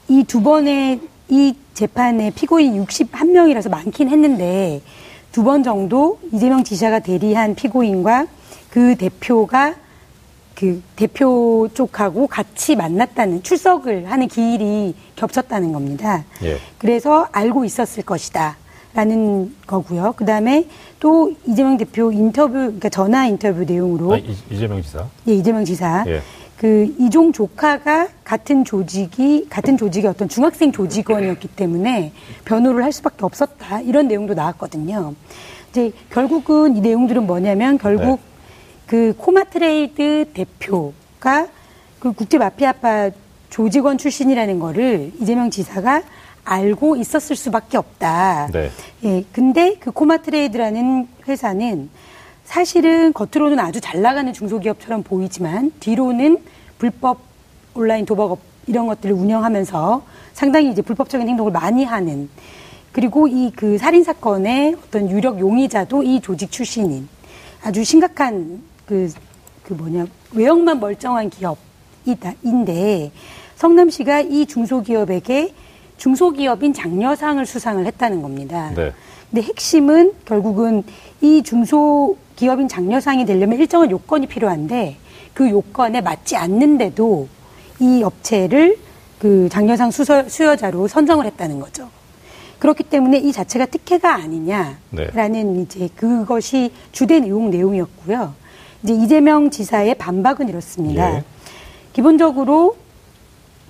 [0.08, 4.82] 이 두 번의 이 재판의 피고인 61명이라서 많긴 했는데
[5.30, 8.26] 두 번 정도 이재명 지사가 대리한 피고인과
[8.68, 9.74] 그 대표가
[10.54, 16.24] 그 대표 쪽하고 같이 만났다는 출석을 하는 기일이 겹쳤다는 겁니다.
[16.42, 16.58] 예.
[16.76, 18.56] 그래서 알고 있었을 것이다.
[18.94, 20.12] 라는 거고요.
[20.16, 20.66] 그 다음에
[21.00, 24.14] 또 이재명 대표 인터뷰, 그러니까 전화 인터뷰 내용으로.
[24.14, 25.06] 아, 이, 재명 지사?
[25.28, 26.04] 예, 이재명 지사.
[26.06, 26.20] 예.
[26.58, 32.12] 그 이종 조카가 같은 조직이, 같은 조직의 어떤 중학생 조직원이었기 때문에
[32.44, 33.80] 변호를 할 수밖에 없었다.
[33.80, 35.14] 이런 내용도 나왔거든요.
[35.70, 38.18] 이제 결국은 이 내용들은 뭐냐면 결국 네.
[38.86, 41.48] 그 코마트레이드 대표가
[41.98, 43.10] 그 국제 마피아파
[43.48, 46.02] 조직원 출신이라는 거를 이재명 지사가
[46.44, 48.48] 알고 있었을 수밖에 없다.
[48.52, 48.70] 네.
[49.04, 51.88] 예, 근데 그 코마트레이드라는 회사는
[52.44, 56.38] 사실은 겉으로는 아주 잘 나가는 중소기업처럼 보이지만 뒤로는
[56.78, 57.20] 불법
[57.74, 60.02] 온라인 도박업 이런 것들을 운영하면서
[60.32, 62.28] 상당히 이제 불법적인 행동을 많이 하는
[62.92, 67.08] 그리고 이 그 살인 사건의 어떤 유력 용의자도 이 조직 출신인
[67.62, 69.10] 아주 심각한 그,
[69.62, 73.12] 그 뭐냐 외형만 멀쩡한 기업이다 인데
[73.56, 75.54] 성남시가 이 중소기업에게
[76.02, 78.72] 중소기업인 장려상을 수상을 했다는 겁니다.
[78.74, 78.92] 네.
[79.30, 80.82] 근데 핵심은 결국은
[81.20, 84.96] 이 중소기업인 장려상이 되려면 일정한 요건이 필요한데
[85.32, 87.28] 그 요건에 맞지 않는데도
[87.78, 88.78] 이 업체를
[89.20, 91.88] 그 장려상 수서, 수여자로 선정을 했다는 거죠.
[92.58, 95.62] 그렇기 때문에 이 자체가 특혜가 아니냐라는 네.
[95.62, 98.34] 이제 그것이 주된 의혹 내용이었고요.
[98.82, 101.18] 이제 이재명 지사의 반박은 이렇습니다.
[101.18, 101.24] 예.
[101.92, 102.76] 기본적으로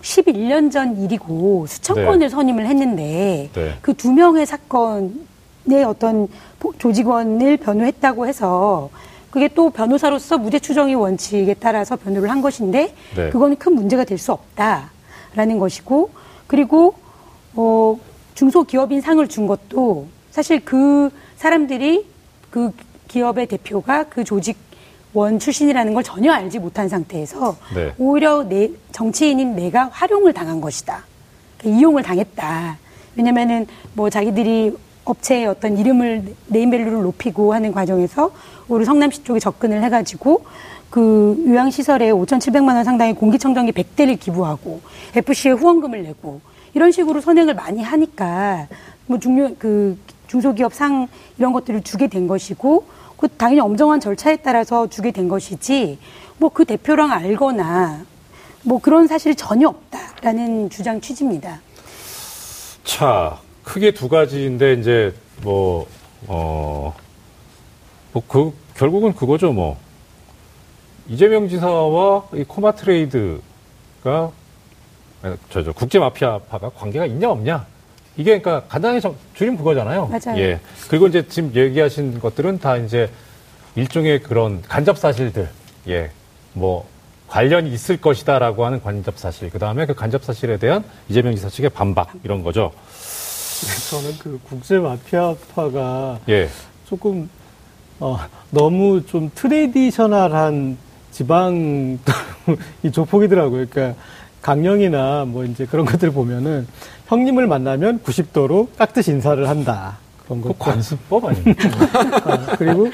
[0.03, 2.05] 11년 전 일이고 수천 네.
[2.05, 3.75] 건을 선임을 했는데 네.
[3.81, 8.91] 그두 명의 사건의 어떤 보- 조직원을 변호했다고 해서
[9.31, 13.31] 그게 또 변호사로서 무죄 추정의 원칙에 따라서 변호를 한 것인데 네.
[13.31, 16.11] 그거는 큰 문제가 될 수 없다라는 것이고
[16.47, 16.95] 그리고
[17.55, 17.97] 어
[18.35, 22.07] 중소기업인 상을 준 것도 사실 그 사람들이
[22.51, 22.73] 그
[23.09, 24.57] 기업의 대표가 그 조직
[25.15, 27.93] 원 출신이라는 걸 전혀 알지 못한 상태에서 네.
[27.99, 31.05] 오히려 내 정치인인 내가 활용을 당한 것이다.
[31.59, 32.79] 그러니까 이용을 당했다.
[33.17, 38.31] 왜냐면은 뭐 자기들이 업체의 어떤 이름을 네임밸류를 높이고 하는 과정에서
[38.69, 40.45] 우리 성남시 쪽에 접근을 해가지고
[40.89, 44.81] 그 요양시설에 5,700만 원 상당의 공기청정기 100대를 기부하고
[45.15, 46.41] FC에 후원금을 내고
[46.75, 48.69] 이런 식으로 선행을 많이 하니까
[49.07, 49.99] 뭐 중요 그
[50.29, 52.85] 중소기업 상 이런 것들을 주게 된 것이고
[53.23, 55.97] 그 당연히 엄정한 절차에 따라서 주게 된 것이지
[56.39, 58.05] 뭐 그 대표랑 알거나
[58.65, 61.61] 뭐 그런 사실이 전혀 없다라는 주장 취지입니다.
[62.83, 65.87] 자, 크게 두 가지인데 이제 뭐
[66.27, 66.93] 어,
[68.13, 69.77] 뭐 그 결국은 그거죠, 뭐.
[71.09, 74.33] 이재명 지사와 이 코마 트레이드가
[75.23, 77.67] 아니, 저, 저 국제 마피아파가 관계가 있냐 없냐?
[78.17, 80.07] 이게 그러니까 정- 줄이면 그거잖아요.
[80.07, 80.41] 맞아요.
[80.41, 80.61] 예.
[80.89, 83.11] 그리고 이제 지금 얘기하신 것들은 다 이제
[83.75, 85.49] 일종의 그런 간접 사실들.
[85.89, 86.11] 예.
[86.53, 86.87] 뭐
[87.29, 89.49] 관련이 있을 것이다라고 하는 간접 사실.
[89.51, 92.73] 그 다음에 그 간접 사실에 대한 이재명 지사 측의 반박 이런 거죠.
[93.91, 96.49] 저는 그 국제 마피아파가 예.
[96.87, 97.31] 조금
[98.01, 98.19] 어,
[98.51, 100.77] 너무 좀 트레디셔널한
[101.13, 101.99] 지방
[102.83, 103.67] 이 조폭이더라고요.
[103.71, 103.99] 그러니까
[104.43, 106.67] 강령이나 뭐 이제 그런 것들 보면은
[107.07, 109.99] 형님을 만나면 90도로 깍듯이 인사를 한다.
[110.25, 110.55] 그런 그 거.
[110.59, 111.69] 관습법 아닙니까?
[112.27, 112.89] 어, 그리고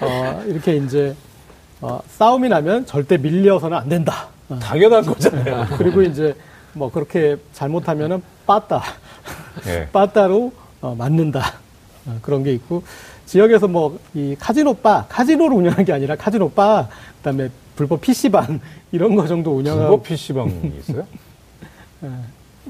[0.00, 1.14] 어, 이렇게 이제
[1.80, 4.28] 어, 싸움이 나면 절대 밀려서는 안 된다.
[4.48, 5.66] 어, 당연한 거잖아요.
[5.76, 6.34] 그리고 이제
[6.72, 8.82] 뭐 그렇게 잘못하면은 빠따.
[9.66, 9.88] 예.
[9.92, 11.54] 빠따로 어, 맞는다.
[12.06, 12.82] 어, 그런 게 있고
[13.26, 18.60] 지역에서 뭐 이 카지노 바, 카지노를 운영하는 게 아니라 카지노 바, 그다음에 불법 PC방
[18.90, 21.06] 이런 거 정도 운영하고 불법 PC방이 있어요?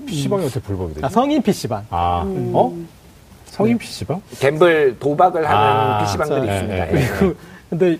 [0.06, 1.06] PC방이 어떻게 불법이 되지?
[1.06, 1.86] 아, 성인 PC방.
[1.88, 2.76] 아, 어?
[3.46, 4.20] 성인 PC방?
[4.38, 6.88] 갬블 도박을 하는 아, PC방들이 자, 있습니다.
[6.88, 7.00] 예, 예.
[7.00, 7.06] 예.
[7.06, 7.36] 그,
[7.70, 7.98] 근데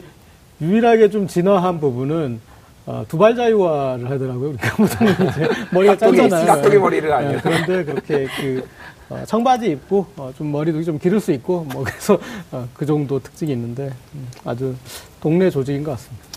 [0.60, 2.40] 유일하게 좀 진화한 부분은
[2.84, 4.54] 어, 두발 자유화를 하더라고요.
[4.56, 6.46] 그러니까 보통 이제 머리가 짧잖아요.
[6.46, 7.40] 깍두기 머리를 예, 아니에요.
[7.42, 8.68] 그런데 그렇게 그
[9.08, 12.18] 어, 청바지 입고 어, 좀 머리도 좀 기를 수 있고 뭐 그래서
[12.52, 14.74] 어, 그 정도 특징이 있는데 음, 아주
[15.20, 16.28] 동네 조직인 것 같습니다.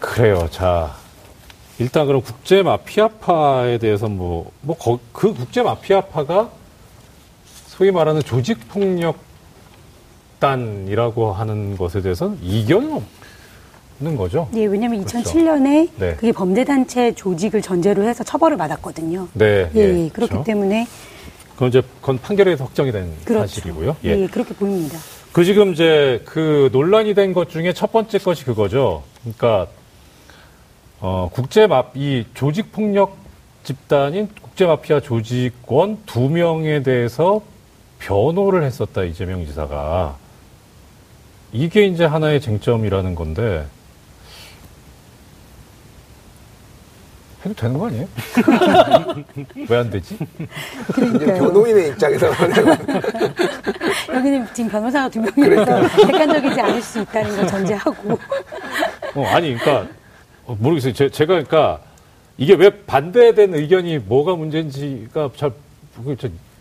[0.00, 0.48] 그래요.
[0.50, 0.94] 자,
[1.78, 6.50] 일단 그럼 국제 마피아파에 대해서 뭐, 뭐, 거- 그 국제 마피아파가
[7.66, 8.58] 소위 말하는 조직
[10.40, 13.02] 폭력단이라고 하는 것에 대해서는 이견은
[14.00, 14.48] 없는 거죠.
[14.54, 15.30] 예, 왜냐하면 그렇죠.
[15.30, 16.14] 2007년에 네.
[16.16, 19.28] 그게 범죄 단체 조직을 전제로 해서 처벌을 받았거든요.
[19.34, 19.70] 네.
[19.74, 20.44] 예, 예, 그렇기 그렇죠.
[20.44, 20.86] 때문에
[21.54, 23.46] 그건 이제 그건 판결에서 확정이 된 그렇죠.
[23.46, 23.96] 사실이고요.
[24.04, 24.98] 예, 그렇게 보입니다.
[25.32, 29.02] 그 지금 이제 그 논란이 된 것 중에 첫 번째 것이 그거죠.
[29.22, 29.66] 그러니까
[31.00, 33.16] 어 국제 마이 조직 폭력
[33.64, 37.40] 집단인 국제 마피아 조직원 두 명에 대해서
[37.98, 40.16] 변호를 했었다 이재명 지사가.
[41.52, 43.66] 이게 이제 하나의 쟁점이라는 건데.
[47.44, 48.06] 해도 되는 거 아니에요?
[49.68, 50.14] 왜 안 되지?
[51.16, 52.76] 이제 변호인의 입장에서는
[54.14, 58.18] 여기는 지금 변호사가 두 명이라서 객관적이지 않을 수 있다는 걸 전제하고.
[59.14, 59.99] 어, 아니, 그러니까 어,
[60.58, 60.92] 모르겠어요.
[60.92, 61.80] 제, 가 그러니까
[62.38, 65.52] 이게 왜 반대된 의견이 뭐가 문제인지가 잘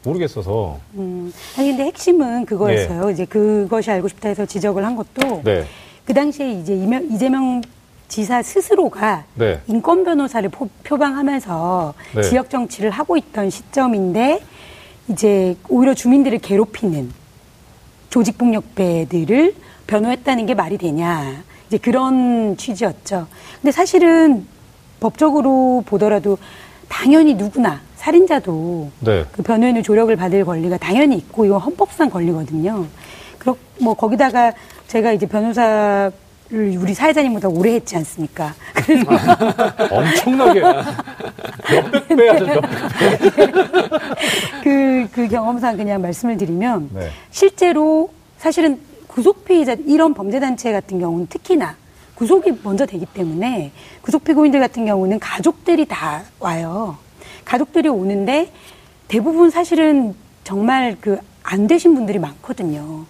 [0.04, 0.80] 모르겠어서.
[0.96, 3.10] 음, 아니 근데 핵심은 그거였어요.
[3.12, 5.66] 이제 그것이 알고 싶다 해서 지적을 한 것도 네,
[6.06, 7.62] 그 당시에 이제 이명, 이재명
[8.08, 12.22] 지사 스스로가 네, 인권 변호사를 포, 표방하면서 네.
[12.24, 14.42] 지역 정치를 하고 있던 시점인데
[15.10, 17.12] 이제 오히려 주민들을 괴롭히는
[18.10, 19.56] 조직폭력배들을
[19.88, 23.28] 변호했다는 게 말이 되냐 이제 그런 취지였죠.
[23.62, 24.46] 근데 사실은
[25.00, 26.38] 법적으로 보더라도
[26.90, 29.26] 당연히 누구나 살인자도 네.
[29.32, 32.88] 그 변호인의 조력을 받을 권리가 당연히 있고 이건 헌법상 권리거든요.
[33.38, 34.52] 그렇 뭐 거기다가
[34.88, 36.12] 제가 이제 변호사를
[36.52, 38.56] 우리 사회자님보다 오래 했지 않습니까?
[38.74, 39.06] 그래서
[39.94, 43.52] 엄청나게 몇백 배 하죠, 몇백 배.
[44.64, 47.10] 그, 그 경험상 그냥 말씀을 드리면 네.
[47.30, 48.80] 실제로 사실은
[49.20, 51.76] 구속 피의자 이런 범죄 단체 같은 경우는 특히나
[52.16, 56.98] 구속이 먼저 되기 때문에 구속 피고인들 같은 경우는 가족들이 다 와요.
[57.44, 58.52] 가족들이 오는데
[59.08, 63.06] 대부분 사실은 정말 그 안 되신 분들이 많거든요.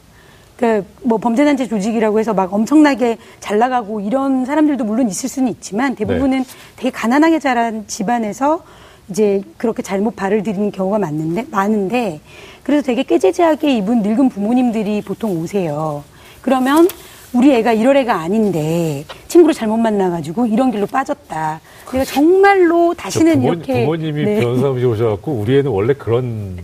[0.58, 6.43] 그뭐 범죄단체 조직이라고 해서 막 엄청나게 잘 나가고 이런 사람들도 물론 있을 수는 있지만 대부분은
[6.76, 8.63] 되게 가난하게 자란 집안에서
[9.10, 12.22] 이제 그렇게 잘못 발을 들이는 경우가 많는데 많은데
[12.70, 16.04] 그래서 되게 깨재재하게 입은 늙은 부모님들이 보통 오세요.
[16.40, 16.88] 그러면
[17.34, 21.62] 우리 애가 이럴 애가 아닌데 친구를 잘못 만나가지고 이런 길로 빠졌다.
[21.92, 24.40] 내가 정말로 다시는 부모, 이렇게 부모님이 네.
[24.42, 26.60] 변호사무실 오셔갖고 우리 애는 원래 그런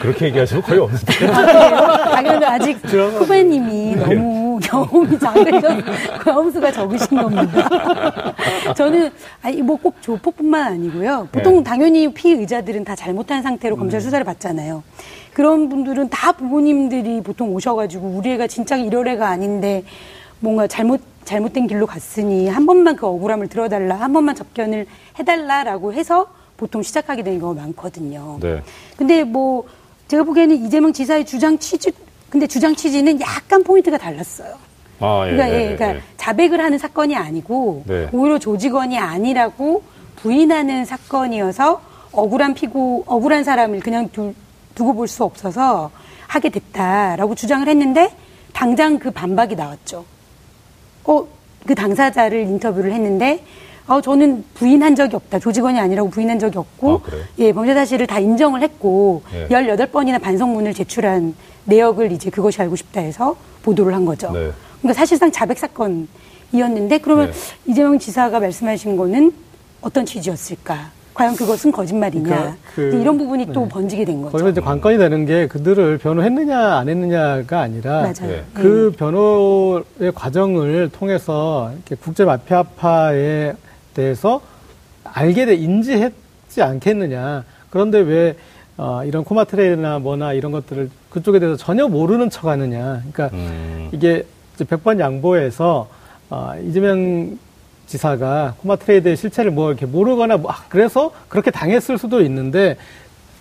[0.00, 1.26] 그렇게 얘기하시는 거 거의 없는데.
[1.28, 5.68] 아, 그러면 아직 후배님이 너무 경험이 작으셔서
[6.24, 8.34] 경험수가 적으신 겁니다.
[8.76, 11.28] 저는, 아니, 뭐꼭 조폭뿐만 아니고요.
[11.32, 11.64] 보통 네.
[11.64, 14.82] 당연히 피의자들은 다 잘못한 상태로 검찰 수사를 받잖아요.
[15.32, 19.84] 그런 분들은 다 부모님들이 보통 오셔가지고 우리 애가 진짜 이럴 애가 아닌데
[20.40, 24.86] 뭔가 잘못, 잘못된 길로 갔으니 한 번만 그 억울함을 들어달라, 한 번만 접견을
[25.18, 28.38] 해달라라고 해서 보통 시작하게 되는 경우가 많거든요.
[28.40, 28.62] 네.
[28.96, 29.64] 근데 뭐
[30.08, 31.92] 제가 보기에는 이재명 지사의 주장 취지
[32.28, 34.54] 근데 주장 취지는 약간 포인트가 달랐어요.
[35.00, 35.32] 아, 예.
[35.32, 36.02] 그러니까, 예, 예, 예, 그러니까 예.
[36.16, 38.08] 자백을 하는 사건이 아니고 네.
[38.12, 39.82] 오히려 조직원이 아니라고
[40.16, 41.80] 부인하는 사건이어서
[42.12, 44.34] 억울한 피고 억울한 사람을 그냥 두,
[44.74, 45.90] 두고 볼 수 없어서
[46.26, 48.14] 하게 됐다라고 주장을 했는데
[48.52, 50.04] 당장 그 반박이 나왔죠.
[51.04, 51.26] 어,
[51.66, 53.44] 그 당사자를 인터뷰를 했는데,
[53.86, 55.38] 어, 저는 부인한 적이 없다.
[55.38, 57.10] 조직원이 아니라고 부인한 적이 없고, 아?
[57.38, 59.48] 예, 범죄 사실을 다 인정을 했고, 예.
[59.48, 64.30] 18번이나 반성문을 제출한 내역을 이제 그것이 알고 싶다 해서 보도를 한 거죠.
[64.32, 64.50] 네.
[64.80, 67.36] 그러니까 사실상 자백 사건이었는데, 그러면 네.
[67.66, 69.32] 이재명 지사가 말씀하신 거는
[69.80, 70.90] 어떤 취지였을까?
[71.14, 72.22] 과연 그것은 거짓말이냐?
[72.24, 73.68] 그러니까 그- 이제 이런 부분이 또 네.
[73.68, 74.32] 번지게 된 거죠.
[74.32, 78.14] 거기서 이제 관건이 되는 게 그들을 변호했느냐 안 했느냐가 아니라 맞아요.
[78.28, 78.44] 네.
[78.54, 83.54] 그 변호의 과정을 통해서 이렇게 국제 마피아파에
[83.94, 84.40] 대해서
[85.04, 87.44] 알게 돼 인지했지 않겠느냐.
[87.70, 88.36] 그런데 왜
[88.78, 93.02] 어, 이런 코마트레이나 뭐나 이런 것들을 그쪽에 대해서 전혀 모르는 척 하느냐.
[93.12, 93.90] 그러니까 음.
[93.92, 94.24] 이게
[94.68, 95.88] 백번 양보해서
[96.30, 97.36] 어, 이재명
[97.92, 102.76] 지사가 코마 트레이드의 실체를 뭐 이렇게 모르거나 뭐, 아, 그래서 그렇게 당했을 수도 있는데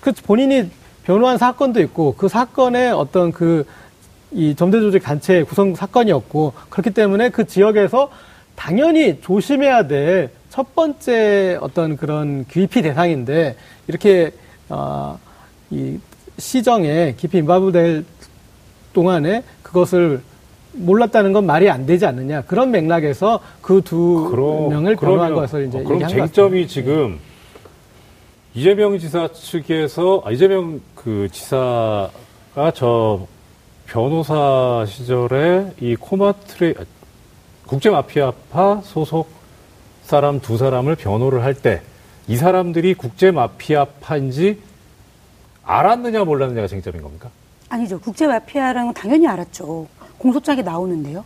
[0.02, 0.70] 그 본인이
[1.06, 3.66] 변호한 사건도 있고 그 사건의 어떤 그
[4.34, 8.10] 이 범죄 조직 단체 구성 사건이었고 그렇기 때문에 그 지역에서
[8.56, 13.56] 당연히 조심해야 될 첫 번째 어떤 그런 귀피 대상인데
[13.88, 14.32] 이렇게
[14.70, 15.18] 어
[15.70, 16.00] 이
[16.38, 18.04] 시정에 깊이 인바브될
[18.94, 20.22] 동안에 그것을
[20.74, 25.84] 몰랐다는 건 말이 안 되지 않느냐 그런 맥락에서 그 두 명을 변호한 것을 이제 어,
[25.84, 27.20] 그럼 쟁점이 지금
[28.54, 33.28] 이재명 지사 측에서 아, 이재명 그 지사가 저
[33.88, 36.84] 변호사 시절에 이 코마트레 아,
[37.66, 39.30] 국제 마피아파 소속
[40.04, 41.82] 사람 두 사람을 변호를 할 때
[42.28, 44.62] 이 사람들이 국제 마피아파인지
[45.64, 47.30] 알았느냐 몰랐느냐가 쟁점인 겁니까?
[47.68, 48.00] 아니죠.
[48.00, 49.88] 국제 마피아라는 건 당연히 알았죠.
[50.22, 51.24] 공소장에 나오는데요.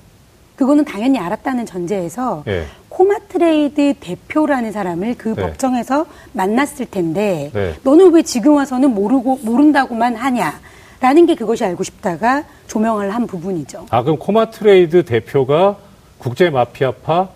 [0.55, 2.65] 그거는 당연히 알았다는 전제에서 예.
[2.87, 5.41] 코마트레이드 대표라는 사람을 그 네.
[5.41, 7.73] 법정에서 만났을 텐데 네.
[7.83, 10.61] 너는 왜 지금 와서는 모르고 모른다고만 하냐
[11.01, 13.87] 라는 게 그것이 알고 싶다가 조명을 한 부분이죠.
[13.89, 15.75] 아 그럼 코마트레이드 대표가
[16.17, 17.27] 국제 마피아파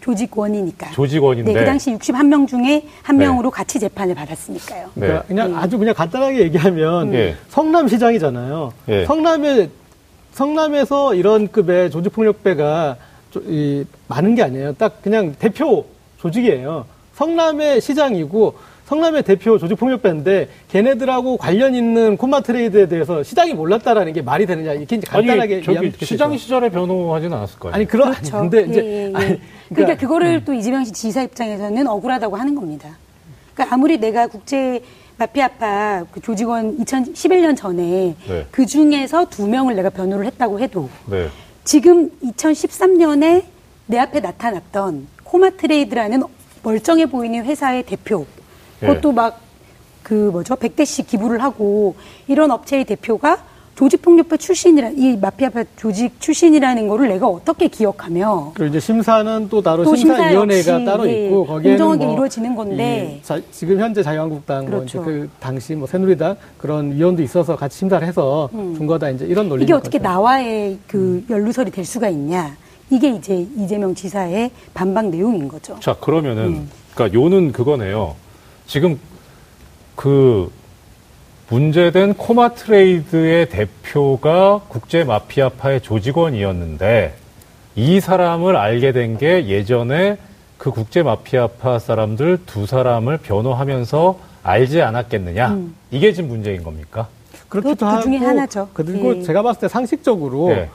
[0.00, 0.92] 조직원이니까.
[0.92, 3.26] 조직원인데 네, 그 당시 61명 중에 한 네.
[3.26, 4.90] 명으로 같이 재판을 받았으니까요.
[4.94, 5.26] 그러니까 네.
[5.26, 7.34] 그냥 아주 그냥 간단하게 얘기하면 예.
[7.48, 8.72] 성남시장이잖아요.
[8.90, 9.04] 예.
[9.06, 9.70] 성남에
[10.38, 12.96] 성남에서 이런 급의 조직폭력배가
[13.48, 14.72] 이, 많은 게 아니에요.
[14.74, 15.84] 딱 그냥 대표
[16.20, 16.86] 조직이에요.
[17.14, 18.54] 성남의 시장이고
[18.86, 24.96] 성남의 대표 조직폭력배인데 걔네들하고 관련 있는 콤마 트레이드에 대해서 시장이 몰랐다라는 게 말이 되느냐 이렇게
[24.96, 25.92] 이제 간단하게 아니.
[26.00, 27.74] 시장 시절에 변호하지는 않았을 거예요.
[27.74, 28.36] 아니 그런 그렇죠.
[28.38, 29.12] 아니, 근데 이제 예, 예, 예.
[29.14, 29.40] 아니,
[29.74, 32.96] 그러니까, 그거를 또 이재명 씨 지사 입장에서는 억울하다고 하는 겁니다.
[33.54, 34.80] 그러니까 아무리 내가 국제
[35.18, 38.46] 마피아파 그 조직원 2011년 전에 네.
[38.50, 41.28] 그 중에서 두 명을 내가 변호를 했다고 해도 네.
[41.64, 43.44] 지금 2013년에
[43.86, 46.22] 내 앞에 나타났던 코마트레이드라는
[46.62, 48.26] 멀쩡해 보이는 회사의 대표
[48.82, 48.86] 예.
[48.86, 49.48] 그것도 막
[50.08, 51.94] 그 뭐죠 100대씩 기부를 하고
[52.28, 53.44] 이런 업체의 대표가
[53.78, 59.84] 조직폭력배 출신이라 이 마피아파 조직 출신이라는 거를 내가 어떻게 기억하며 그리고 이제 심사는 또 따로
[59.84, 63.18] 또 심사 심사위원회가 따로 예, 있고 거기에는 공정하게 뭐 이루어지는 건데.
[63.20, 64.98] 이 자- 지금 현재 자유한국당 뭐 그렇죠.
[64.98, 69.48] 이제 그 당시 뭐 새누리당 그런 위원도 있어서 같이 심사를 해서 준 거다 이제 이런
[69.48, 69.64] 논리 음.
[69.64, 72.56] 이게 어떻게 나와의 그 연루설이 될 수가 있냐
[72.90, 75.76] 이게 이제 이재명 지사의 반박 내용인 거죠.
[75.78, 76.70] 자 그러면은 음.
[76.96, 78.16] 그러니까 요는 그거네요.
[78.66, 78.98] 지금
[79.94, 80.50] 그
[81.50, 87.14] 문제된 코마 트레이드의 대표가 국제 마피아파의 조직원이었는데
[87.76, 90.18] 이 사람을 알게 된 게 예전에
[90.58, 95.48] 그 국제 마피아파 사람들 두 사람을 변호하면서 알지 않았겠느냐.
[95.52, 95.74] 음.
[95.90, 97.08] 이게 지금 문제인 겁니까?
[97.48, 98.68] 그렇기도 그것도 그 중에 하고, 하나죠.
[98.74, 99.22] 그리고 예.
[99.22, 100.68] 제가 봤을 때 상식적으로 네.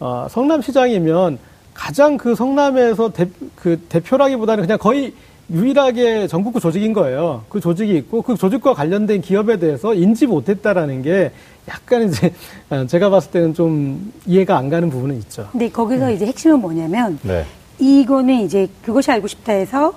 [0.00, 1.38] 어, 성남시장이면
[1.72, 5.14] 가장 그 성남에서 대, 그 대표라기보다는 그냥 거의
[5.50, 7.44] 유일하게 전국구 조직인 거예요.
[7.48, 11.32] 그 조직이 있고 그 조직과 관련된 기업에 대해서 인지 못했다라는 게
[11.68, 12.34] 약간 이제
[12.68, 15.48] 어, 제가 봤을 때는 좀 이해가 안 가는 부분은 있죠.
[15.52, 17.46] 근데 거기서 이제 핵심은 뭐냐면 네.
[17.78, 19.94] 이거는 이제 그것이 알고 싶다 해서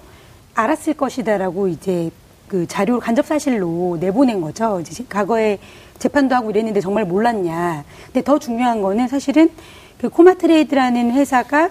[0.53, 2.11] 알았을 것이다라고 이제
[2.47, 4.79] 그 자료 간접 사실로 내보낸 거죠.
[4.79, 5.57] 이제 과거에
[5.99, 7.83] 재판도 하고 이랬는데 정말 몰랐냐.
[8.05, 9.49] 근데 더 중요한 거는 사실은
[9.97, 11.69] 그 코마 트레이드라는 회사가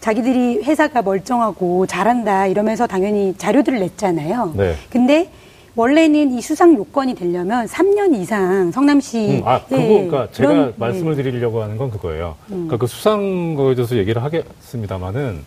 [0.00, 4.54] 자기들이 회사가 멀쩡하고 잘한다 이러면서 당연히 자료들을 냈잖아요.
[4.56, 4.74] 네.
[4.90, 5.30] 근데
[5.76, 10.66] 원래는 이 수상 요건이 되려면 3년 이상 성남시 음, 아, 그거, 예, 그러니까 제가 그런-
[10.68, 10.74] 네.
[10.76, 12.36] 말씀을 드리려고 하는 건 그거예요.
[12.48, 15.42] 그러니까 그 수상 거에 대해서 얘기를 하겠습니다만은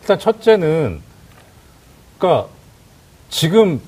[0.00, 1.00] 일단 첫째는
[2.18, 2.48] 그러니까
[3.28, 3.80] 지금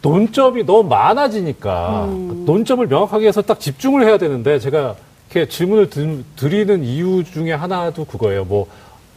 [0.00, 4.94] 논점이 너무 많아지니까 그 논점을 명확하게 해서 딱 집중을 해야 되는데 제가
[5.30, 8.44] 이렇게 질문을 드, 드리는 이유 중에 하나도 그거예요.
[8.44, 8.66] 뭐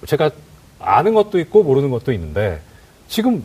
[0.06, 0.30] 제가
[0.80, 2.60] 아는 것도 있고 모르는 것도 있는데
[3.08, 3.44] 지금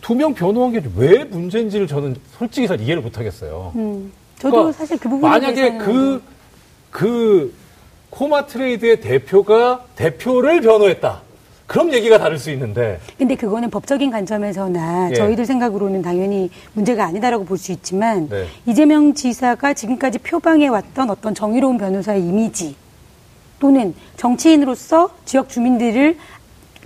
[0.00, 3.72] 두 명 변호한 게 왜 문제인지를 저는 솔직히 잘 이해를 못 하겠어요.
[3.76, 6.22] 음, 저도 그러니까 사실 그 부분에 만약에 대해서는 그,
[6.90, 7.54] 그,
[8.10, 11.20] 코마 트레이드의 대표가 대표를 변호했다.
[11.66, 12.98] 그럼 얘기가 다를 수 있는데.
[13.16, 15.14] 근데 그거는 법적인 관점에서나 예.
[15.14, 18.46] 저희들 생각으로는 당연히 문제가 아니다라고 볼 수 있지만 네.
[18.66, 22.74] 이재명 지사가 지금까지 표방해 왔던 어떤 정의로운 변호사의 이미지
[23.60, 26.16] 또는 정치인으로서 지역 주민들을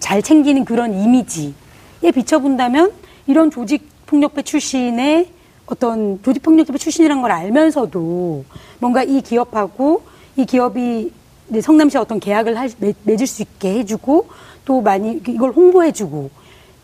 [0.00, 2.92] 잘 챙기는 그런 이미지에 비춰본다면
[3.26, 5.28] 이런 조직 폭력배 출신의
[5.66, 8.44] 어떤 조직 폭력배 출신이라는 걸 알면서도
[8.80, 10.02] 뭔가 이 기업하고
[10.36, 11.10] 이 기업이
[11.48, 14.26] 이제 성남시와 어떤 계약을 할- 맺, 맺을 수 있게 해주고
[14.66, 16.30] 또 많이 이걸 홍보해주고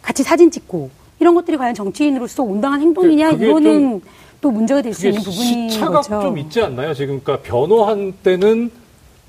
[0.01, 4.01] 같이 사진 찍고 이런 것들이 과연 정치인으로서 온당한 행동이냐 이거는
[4.41, 6.01] 또 문제가 될 수 있는 부분인 시차가.
[6.23, 6.95] 좀 있지 않나요?
[6.95, 8.71] 지금 그러니까 변호한 때는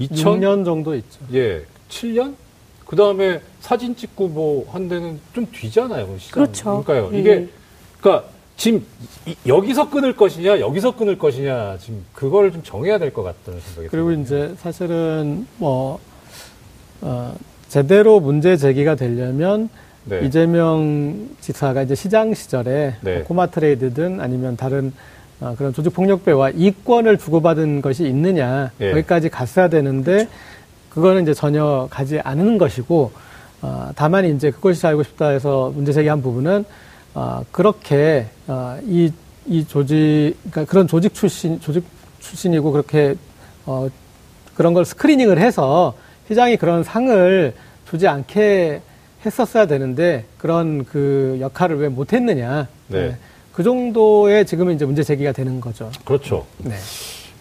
[0.03, 1.19] 2000, 6년 정도 있죠.
[1.33, 2.33] 예, 7년?
[2.85, 6.07] 그 다음에 사진 찍고 뭐 한 데는 좀 뒤잖아요.
[6.07, 6.33] 그 시장.
[6.43, 6.83] 그렇죠.
[6.83, 7.09] 그러니까요.
[7.13, 7.19] 예.
[7.19, 7.47] 이게,
[7.99, 8.85] 그러니까 지금
[9.25, 13.87] 이- 여기서 끊을 것이냐, 여기서 끊을 것이냐, 지금 그걸 좀 정해야 될 것 같다는 생각이
[13.87, 14.21] 그리고 들어요.
[14.21, 15.99] 이제 사실은 뭐
[17.01, 17.35] 어,
[17.69, 19.69] 제대로 문제 제기가 되려면
[20.03, 20.21] 네.
[20.25, 23.15] 이재명 지사가 이제 시장 시절에 네.
[23.17, 24.93] 뭐 코마 트레이드든 아니면 다른 어,
[25.57, 28.91] 그런 조직 폭력배와 이권을 주고받은 것이 있느냐 예.
[28.91, 30.27] 거기까지 갔어야 되는데
[30.89, 33.11] 그거는 이제 전혀 가지 않는 것이고
[33.61, 36.65] 어, 다만 이제 그것이 알고 싶다 해서 문제 제기한 부분은
[37.13, 39.11] 어, 그렇게 어, 이,
[39.45, 41.83] 이 조직 그러니까 그런 조직 출신 조직
[42.19, 43.15] 출신이고 그렇게
[43.65, 43.87] 어,
[44.55, 45.95] 그런 걸 스크리닝을 해서
[46.27, 47.53] 시장이 그런 상을
[47.89, 48.81] 주지 않게
[49.25, 52.67] 했었어야 되는데 그런 그 역할을 왜 못했느냐.
[52.87, 53.17] 네.
[53.53, 55.91] 그 정도의 지금은 이제 문제 제기가 되는 거죠.
[56.05, 56.45] 그렇죠.
[56.57, 56.75] 네.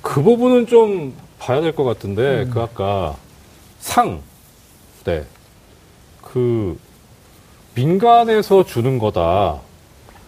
[0.02, 2.50] 그 부분은 좀 봐야 될 것 같은데, 음.
[2.50, 3.16] 그 아까
[3.78, 4.20] 상,
[5.04, 5.24] 네.
[6.22, 6.78] 그,
[7.74, 9.60] 민간에서 주는 거다.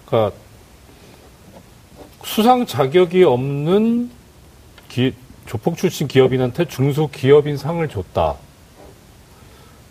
[0.06, 0.36] 그러니까
[2.24, 4.10] 수상 자격이 없는
[4.88, 5.14] 기,
[5.46, 8.36] 조폭 출신 기업인한테 중소 기업인 상을 줬다.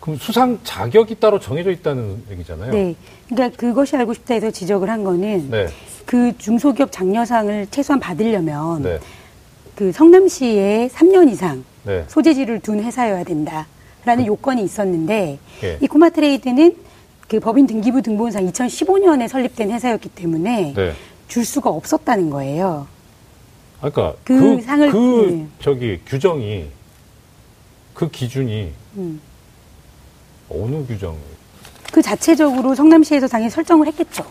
[0.00, 2.72] 그럼 수상 자격이 따로 정해져 있다는 얘기잖아요.
[2.72, 2.96] 네.
[3.34, 5.66] 그러니까 그것이 알고 싶다 해서 지적을 한 거는 네.
[6.04, 8.98] 그 중소기업 장려상을 최소한 받으려면 네.
[9.74, 12.04] 그 성남시에 3년 이상 네.
[12.08, 15.78] 소재지를 둔 회사여야 된다라는 요건이 있었는데 예.
[15.80, 16.76] 이 코마트레이드는
[17.28, 20.92] 그 법인 등기부 등본상 2015년에 설립된 회사였기 때문에 네.
[21.28, 22.86] 줄 수가 없었다는 거예요.
[23.80, 25.46] 아, 그러니까 그 그, 상을- 그 네.
[25.60, 26.66] 저기 규정이
[27.94, 29.20] 그 기준이 음.
[30.50, 31.16] 어느 규정?
[31.92, 34.24] 그 자체적으로 성남시에서 당연히 설정을 했겠죠.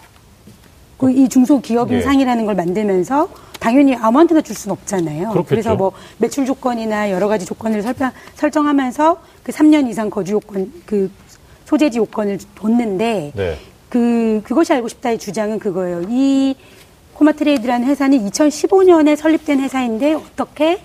[0.97, 2.01] 그 이 중소기업인 예.
[2.01, 3.27] 상이라는 걸 만들면서
[3.59, 5.29] 당연히 아무한테나 줄 수는 없잖아요.
[5.29, 5.49] 그렇겠죠.
[5.49, 11.09] 그래서 뭐 매출 조건이나 여러 가지 조건을 설정, 설정하면서 그 3년 이상 거주 요건, 그
[11.65, 13.57] 소재지 요건을 뒀는데 네.
[13.89, 16.03] 그 그것이 알고 싶다의 주장은 그거예요.
[16.09, 16.55] 이
[17.13, 20.81] 코마트레이드라는 회사는 2015년에 설립된 회사인데 어떻게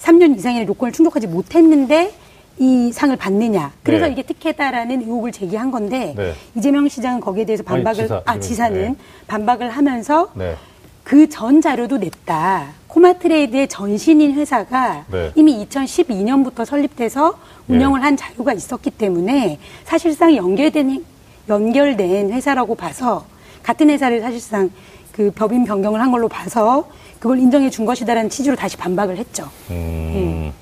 [0.00, 2.12] 3년 이상의 요건을 충족하지 못했는데
[2.58, 3.72] 이 상을 받느냐.
[3.82, 4.12] 그래서 네.
[4.12, 6.34] 이게 특혜다라는 의혹을 제기한 건데 네.
[6.54, 8.96] 이재명 시장은 거기에 대해서 아니, 반박을 지사, 아 지사는 네.
[9.26, 10.54] 반박을 하면서 네.
[11.02, 12.68] 그전 자료도 냈다.
[12.88, 15.32] 코마트레이드의 전신인 회사가 네.
[15.34, 21.04] 이미 2012년부터 설립돼서 운영을 한 자료가 있었기 때문에 사실상 연결된
[21.48, 23.26] 연결된 회사라고 봐서
[23.62, 24.70] 같은 회사를 사실상
[25.12, 26.88] 그 법인 변경을 한 걸로 봐서
[27.18, 29.48] 그걸 인정해 준 것이다라는 취지로 다시 반박을 했죠.
[29.70, 30.52] 음.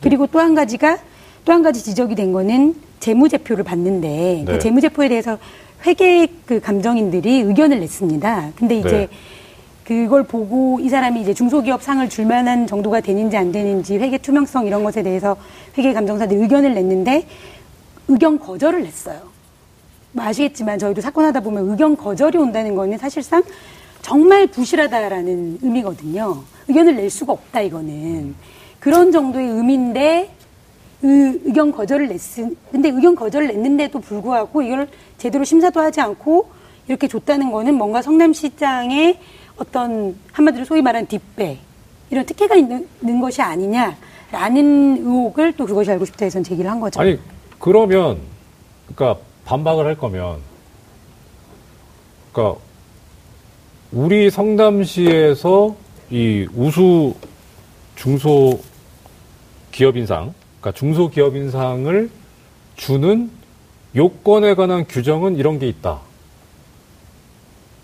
[0.00, 0.98] 그리고 또 한 가지가
[1.44, 4.44] 또 한 가지 지적이 된 거는 재무제표를 봤는데 네.
[4.44, 5.38] 그 재무제표에 대해서
[5.86, 8.52] 회계 그 감정인들이 의견을 냈습니다.
[8.56, 9.08] 근데 이제 네.
[9.84, 14.66] 그걸 보고 이 사람이 이제 중소기업 상을 줄 만한 정도가 되는지 안 되는지 회계 투명성
[14.66, 15.36] 이런 것에 대해서
[15.78, 17.26] 회계 감정사들이 의견을 냈는데
[18.08, 19.18] 의견 거절을 냈어요.
[20.12, 23.42] 뭐 아시겠지만 저희도 사건 하다 보면 의견 거절이 온다는 거는 사실상
[24.02, 26.42] 정말 부실하다라는 의미거든요.
[26.68, 28.34] 의견을 낼 수가 없다 이거는
[28.80, 30.30] 그런 정도의 의미인데
[31.02, 36.50] 의, 의견 거절을 냈은 근데 의견 거절을 냈는데도 불구하고 이걸 제대로 심사도 하지 않고
[36.88, 39.18] 이렇게 줬다는 거는 뭔가 성남시장의
[39.56, 41.58] 어떤 한마디로 소위 말하는 뒷배
[42.10, 47.00] 이런 특혜가 있는, 있는 것이 아니냐라는 의혹을 또 그것이 알고 싶다 해서 제기를 한 거죠.
[47.00, 47.18] 아니
[47.58, 48.18] 그러면
[48.86, 50.38] 그러니까 반박을 할 거면
[52.32, 52.60] 그러니까
[53.92, 55.76] 우리 성남시에서
[56.10, 57.14] 이 우수
[57.96, 58.58] 중소
[59.70, 62.10] 기업 인상, 그러니까 중소기업 인상을
[62.76, 63.30] 주는
[63.94, 66.00] 요건에 관한 규정은 이런 게 있다.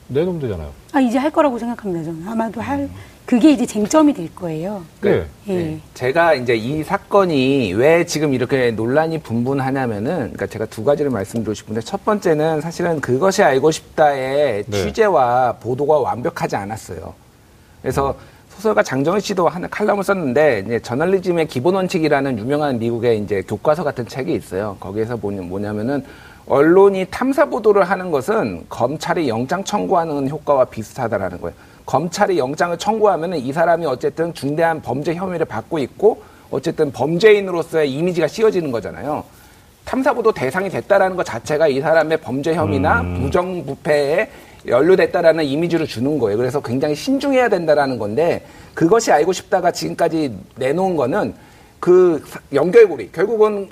[0.08, 0.70] 내놓으면 되잖아요.
[0.92, 2.04] 아, 이제 할 거라고 생각합니다.
[2.04, 2.88] 저는 아마도 할
[3.24, 4.84] 그게 이제 쟁점이 될 거예요.
[5.00, 5.26] 네.
[5.48, 5.52] 예.
[5.52, 5.80] 네.
[5.94, 11.80] 제가 이제 이 사건이 왜 지금 이렇게 논란이 분분하냐면은, 그러니까 제가 두 가지를 말씀드리고 싶은데,
[11.80, 14.82] 첫 번째는 사실은 그것이 알고 싶다의 네.
[14.84, 17.14] 취재와 보도가 완벽하지 않았어요.
[17.82, 18.16] 그래서
[18.56, 24.06] 소설가 장정희 씨도 하는 칼럼을 썼는데, 이제 저널리즘의 기본 원칙이라는 유명한 미국의 이제 교과서 같은
[24.08, 24.76] 책이 있어요.
[24.80, 26.02] 거기에서 뭐냐- 뭐냐면은,
[26.48, 31.54] 언론이 탐사 보도를 하는 것은 검찰이 영장 청구하는 효과와 비슷하다라는 거예요.
[31.84, 38.70] 검찰이 영장을 청구하면은 이 사람이 어쨌든 중대한 범죄 혐의를 받고 있고 어쨌든 범죄인으로서의 이미지가 씌워지는
[38.70, 39.24] 거잖아요.
[39.84, 44.28] 탐사보도 대상이 됐다라는 것 자체가 이 사람의 범죄 혐의나 부정부패에
[44.66, 46.36] 연루됐다라는 이미지를 주는 거예요.
[46.36, 48.44] 그래서 굉장히 신중해야 된다라는 건데
[48.74, 51.34] 그것이 알고 싶다가 지금까지 내놓은 거는
[51.78, 53.68] 그 연결고리 결국은.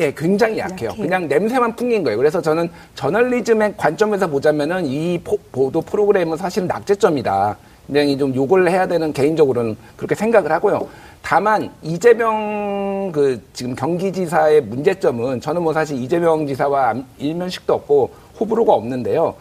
[0.00, 0.90] 예, 굉장히 약해요.
[0.90, 1.02] 약해요.
[1.02, 2.16] 그냥 냄새만 풍긴 거예요.
[2.16, 7.56] 그래서 저는 저널리즘의 관점에서 보자면은 이 포- 보도 프로그램은 사실 낙제점이다.
[7.86, 10.88] 굉장히 좀 욕을 해야 되는 개인적으로는 그렇게 생각을 하고요.
[11.20, 18.72] 다만 이재명 그 지금 경기지사의 문제점은 저는 뭐 사실 이재명 지사와 안- 일면식도 없고 호불호가
[18.72, 19.34] 없는데요.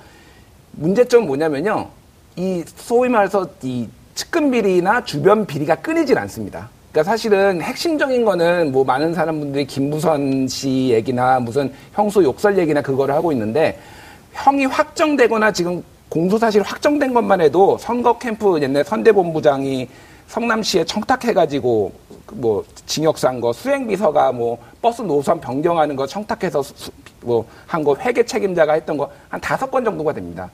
[0.74, 1.88] 문제점은 뭐냐면요.
[2.36, 6.70] 이 소위 말해서 이 측근 비리나 주변 비리가 끊이질 않습니다.
[6.92, 13.16] 그러니까 사실은 핵심적인 거는 뭐 많은 사람분들이 김무선 씨 얘기나 무슨 형수 욕설 얘기나 그거를
[13.16, 13.80] 하고 있는데
[14.34, 19.88] 형이 확정되거나 지금 공소 사실 확정된 것만 해도 선거 캠프 옛날 선대본부장이
[20.28, 26.62] 성남시에 청탁해가지고 그 뭐 징역 산 거, 수행비서가 뭐 버스 노선 변경하는 거 청탁해서
[27.22, 30.50] 뭐 한 거 회계 책임자가 했던 거 한 다섯 건 정도가 됩니다.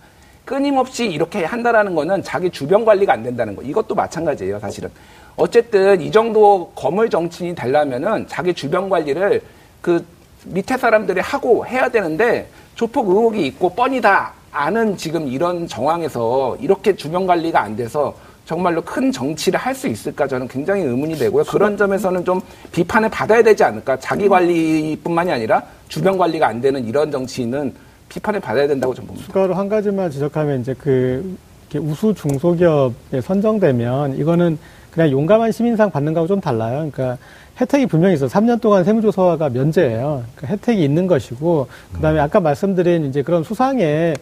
[0.46, 3.62] 끊임없이 이렇게 한다라는 거는 자기 주변 관리가 안 된다는 거.
[3.62, 4.90] 이것도 마찬가지예요, 사실은.
[5.36, 9.42] 어쨌든 이 정도 거물 정치인이 되려면은 자기 주변 관리를
[9.82, 10.06] 그
[10.46, 16.96] 밑에 사람들이 하고 해야 되는데 조폭 의혹이 있고 뻔히 다 아는 지금 이런 정황에서 이렇게
[16.96, 18.16] 주변 관리가 안 돼서
[18.48, 21.44] 정말로 큰 정치를 할 수 있을까 저는 굉장히 의문이 되고요.
[21.44, 22.40] 그런 점에서는 좀
[22.72, 24.00] 비판을 받아야 되지 않을까.
[24.00, 27.74] 자기 관리뿐만이 아니라 주변 관리가 안 되는 이런 정치인은
[28.08, 29.28] 비판을 받아야 된다고 저는 봅니다.
[29.28, 31.38] 추가로 한 가지만 지적하면 이제 그
[31.76, 34.58] 우수 중소기업에 선정되면 이거는
[34.92, 36.90] 그냥 용감한 시민상 받는 거하고 좀 달라요.
[36.92, 37.18] 그러니까
[37.60, 38.28] 혜택이 분명히 있어.
[38.28, 40.24] 3년 동안 세무조사가 면제예요.
[40.36, 44.14] 그러니까 혜택이 있는 것이고, 그 다음에 아까 말씀드린 이제 그런 수상에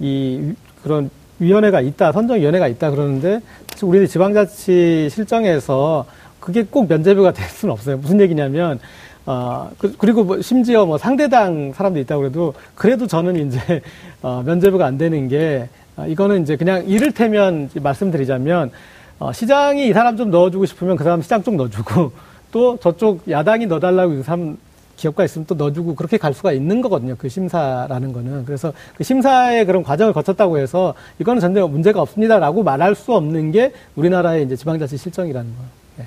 [0.00, 6.06] 이 위- 그런 위원회가 있다, 선정위원회가 있다 그러는데 사실 우리 지방자치 실정에서
[6.40, 7.98] 그게 꼭 면제부가 될 수는 없어요.
[7.98, 8.78] 무슨 얘기냐면
[9.26, 13.82] 어, 그, 리고 뭐 심지어 뭐 상대당 사람도 있다고 그래도 그래도 저는 이제
[14.22, 18.70] 어, 면제부가 안 되는 게 어, 이거는 이제 그냥 이를테면 말씀드리자면
[19.18, 22.12] 어, 시장이 이 사람 좀 넣어주고 싶으면 그 사람 시장 좀 넣어주고
[22.52, 24.56] 또 저쪽 야당이 넣어달라고 이 사람
[24.96, 27.14] 기업가 있으면 또 넣어주고 그렇게 갈 수가 있는 거거든요.
[27.16, 28.44] 그 심사라는 거는.
[28.44, 33.72] 그래서 그 심사의 그런 과정을 거쳤다고 해서 이거는 전혀 문제가 없습니다라고 말할 수 없는 게
[33.94, 35.70] 우리나라의 이제 지방자치 실정이라는 거예요.
[35.98, 36.06] 네.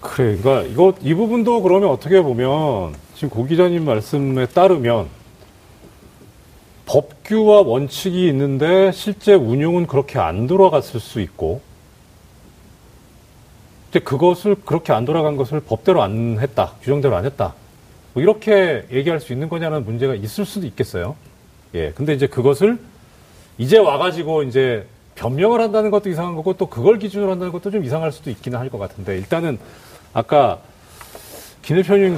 [0.00, 5.06] 그래, 그러니까 이거 이 부분도 그러면 어떻게 보면 지금 고 기자님 말씀에 따르면
[6.86, 11.60] 법규와 원칙이 있는데 실제 운용은 그렇게 안 돌아갔을 수 있고,
[13.90, 17.54] 근데 그것을 그렇게 안 돌아간 것을 법대로 안 했다, 규정대로 안 했다,
[18.14, 21.16] 뭐 이렇게 얘기할 수 있는 거냐는 문제가 있을 수도 있겠어요.
[21.74, 22.78] 예, 근데 이제 그것을
[23.58, 28.12] 이제 와가지고 이제 변명을 한다는 것도 이상한 거고 또 그걸 기준으로 한다는 것도 좀 이상할
[28.12, 29.58] 수도 있기는 할 것 같은데 일단은
[30.12, 30.58] 아까
[31.62, 32.16] 김 대표님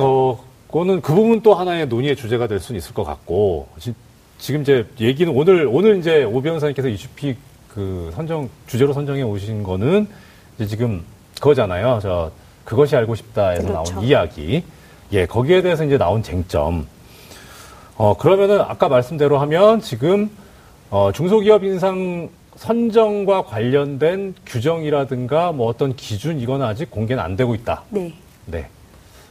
[0.68, 3.95] 거는 그 부분 또 하나의 논의의 주제가 될 수는 있을 것 같고 지,
[4.53, 7.36] 금 이제 얘기는 오늘 오늘 이제 오 변호사님께서 이슈픽
[7.72, 10.09] 그 선정 주제로 선정해 오신 거는
[10.57, 11.05] 이제 지금
[11.36, 11.99] 그거잖아요.
[12.03, 12.30] 저
[12.64, 13.92] 그것이 알고 싶다에서 그렇죠.
[13.95, 14.64] 나온 이야기.
[15.15, 16.87] 예, 거기에 대해서 이제 나온 쟁점.
[17.97, 20.29] 어, 그러면은 아까 말씀대로 하면 지금
[20.91, 27.83] 어, 중소기업 인상 선정과 관련된 규정이라든가 뭐 어떤 기준 이거는 아직 공개는 안 되고 있다.
[27.91, 28.12] 네.
[28.47, 28.69] 네.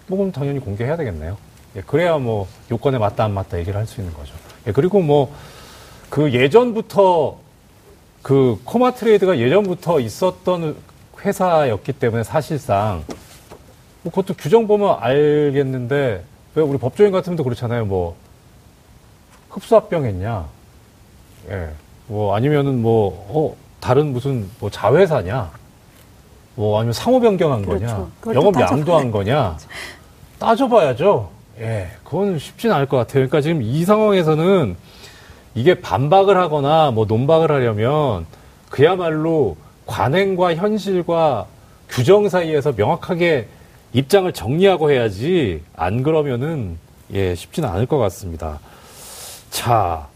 [0.07, 1.37] 뭐 그럼 당연히 공개해야 되겠네요.
[1.75, 4.33] 예, 그래야 뭐 요건에 맞다 안 맞다 얘기를 할 수 있는 거죠.
[4.67, 5.31] 예, 그리고 뭐
[6.13, 7.37] 그 예전부터
[8.21, 10.75] 그 코마 트레이드가 예전부터 있었던
[11.19, 13.03] 회사였기 때문에 사실상
[14.03, 16.23] 뭐 그것도 규정 보면 알겠는데
[16.55, 17.85] 왜 우리 법조인 같은 도 그렇잖아요.
[17.85, 18.15] 뭐
[19.49, 20.45] 흡수합병 했냐?
[21.49, 21.69] 예.
[22.07, 25.51] 뭐 아니면은 뭐 어, 다른 무슨 뭐 자회사냐?
[26.55, 28.11] 뭐 아니면 상호 변경한 그렇죠.
[28.21, 28.35] 거냐?
[28.35, 29.57] 영업 양도한 거냐?
[30.37, 31.29] 따져봐야죠.
[31.59, 33.27] 예, 그건 쉽지는 않을 것 같아요.
[33.27, 34.75] 그러니까 지금 이 상황에서는
[35.55, 38.25] 이게 반박을 하거나 뭐 논박을 하려면
[38.69, 41.45] 그야말로 관행과 현실과
[41.89, 43.47] 규정 사이에서 명확하게
[43.93, 46.77] 입장을 정리하고 해야지 안 그러면은
[47.13, 48.59] 예, 쉽지는 않을 것 같습니다.
[49.49, 50.07] 자,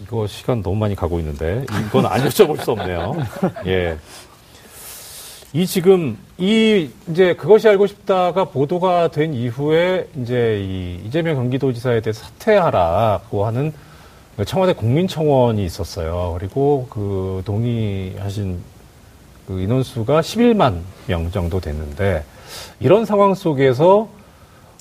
[0.00, 3.16] 이거 시간 너무 많이 가고 있는데 이건 안 여쭤볼 수 없네요.
[3.66, 3.98] 예.
[5.52, 12.24] 이 지금 이 이제 그것이 알고 싶다가 보도가 된 이후에 이제 이 이재명 경기도지사에 대해서
[12.24, 13.72] 사퇴하라고 하는
[14.46, 16.36] 청와대 국민청원이 있었어요.
[16.38, 18.60] 그리고 그 동의하신
[19.46, 22.24] 그 인원수가 11만 명 정도 됐는데
[22.80, 24.08] 이런 상황 속에서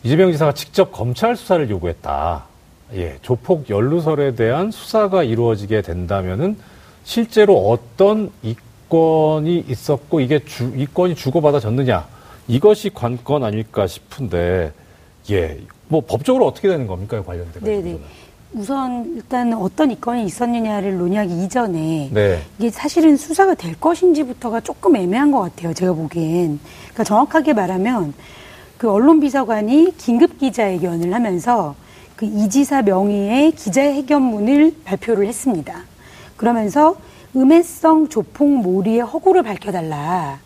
[0.04, 2.46] 이재명 지사가 직접 검찰 수사를 요구했다.
[2.96, 6.58] 예, 조폭 연루설에 대한 수사가 이루어지게 된다면은
[7.04, 12.06] 실제로 어떤 이권이 있었고 이게 주, 이권이 주고받아졌느냐
[12.48, 14.74] 이것이 관건 아닐까 싶은데
[15.30, 17.66] 예, 뭐 법적으로 어떻게 되는 겁니까 관련돼 가지고?
[17.66, 18.00] 네네.
[18.54, 22.42] 우선 일단 어떤 이건이 있었느냐를 논의하기 이전에 네.
[22.60, 25.74] 이게 사실은 수사가 될 것인지부터가 조금 애매한 것 같아요.
[25.74, 26.60] 제가 보기엔.
[26.90, 28.14] 그러니까 정확하게 말하면
[28.78, 31.76] 그 언론 비서관이 긴급 기자회견을 하면서
[32.18, 35.84] 그 이지사 명의의 기자회견문을 발표를 했습니다.
[36.36, 36.96] 그러면서
[37.36, 40.40] 음해성 조폭 몰이의 허구를 밝혀달라.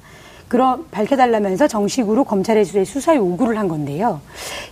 [0.48, 4.22] 그러, 밝혀달라면서 정식으로 검찰에 수사 요구를 한 건데요.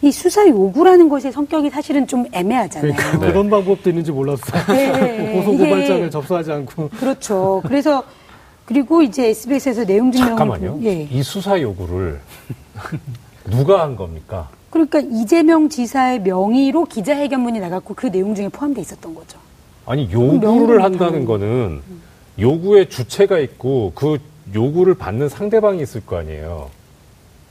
[0.01, 2.93] 이 수사 요구라는 것의 성격이 사실은 좀 애매하잖아요.
[2.95, 3.31] 그러니까 네.
[3.31, 4.63] 그런 방법도 있는지 몰랐어요.
[4.67, 6.89] 네, 고소고발장을 이게- 접수하지 않고.
[6.89, 7.61] 그렇죠.
[7.65, 8.03] 그래서
[8.65, 10.77] 그리고 이제 SBS에서 내용 증명을 잠깐만요.
[10.79, 11.07] 보- 예.
[11.11, 12.19] 이 수사 요구를
[13.49, 14.49] 누가 한 겁니까?
[14.69, 19.37] 그러니까 이재명 지사의 명의로 기자회견문이 나갔고 그 내용 중에 포함돼 있었던 거죠.
[19.85, 21.25] 아니 요구를 한다는.
[21.25, 21.81] 거는
[22.39, 24.17] 요구의 주체가 있고 그
[24.53, 26.69] 요구를 받는 상대방이 있을 거 아니에요.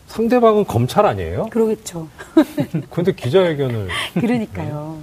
[0.07, 1.47] 상대방은 검찰 아니에요?
[1.51, 2.09] 그러겠죠.
[2.91, 4.99] 근데 기자회견을 그러니까요.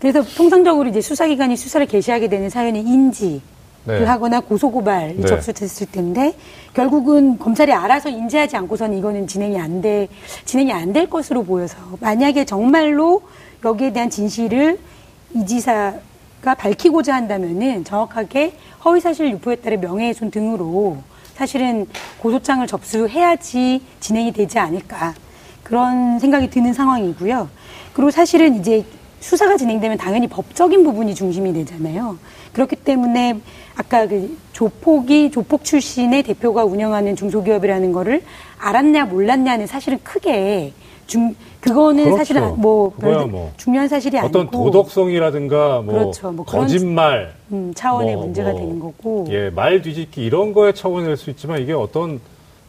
[0.00, 3.40] 그래서 통상적으로 이제 수사기관이 수사를 개시하게 되는 사연이 인지를
[3.86, 4.04] 네.
[4.04, 5.26] 하거나 고소고발이 네.
[5.26, 6.34] 접수됐을 텐데
[6.74, 10.08] 결국은 검찰이 알아서 인지하지 않고서는 이거는 진행이 안 돼,
[10.44, 13.22] 진행이 안 될 것으로 보여서 만약에 정말로
[13.64, 14.78] 여기에 대한 진실을
[15.34, 18.52] 이 지사가 밝히고자 한다면은 정확하게
[18.84, 20.98] 허위사실 유포에 따른 명예훼손 등으로
[21.36, 21.86] 사실은
[22.18, 25.14] 고소장을 접수해야지 진행이 되지 않을까
[25.62, 27.48] 그런 생각이 드는 상황이고요.
[27.92, 28.86] 그리고 사실은 이제
[29.20, 32.18] 수사가 진행되면 당연히 법적인 부분이 중심이 되잖아요.
[32.52, 33.38] 그렇기 때문에
[33.74, 38.22] 아까 그 조폭이 조폭 출신의 대표가 운영하는 중소기업이라는 거를
[38.58, 40.72] 알았냐 몰랐냐는 사실은 크게
[41.06, 41.34] 중
[41.66, 42.18] 그거는 그렇죠.
[42.18, 46.32] 사실은 뭐, 그거야 별뭐 중요한 사실이 어떤 아니고 도덕성이라든가 뭐, 그렇죠.
[46.32, 51.16] 뭐 거짓말 음, 차원의 뭐, 문제가 뭐, 되는 거고 예, 말 뒤집기 이런 거에 처분될
[51.16, 52.20] 수 있지만 이게 어떤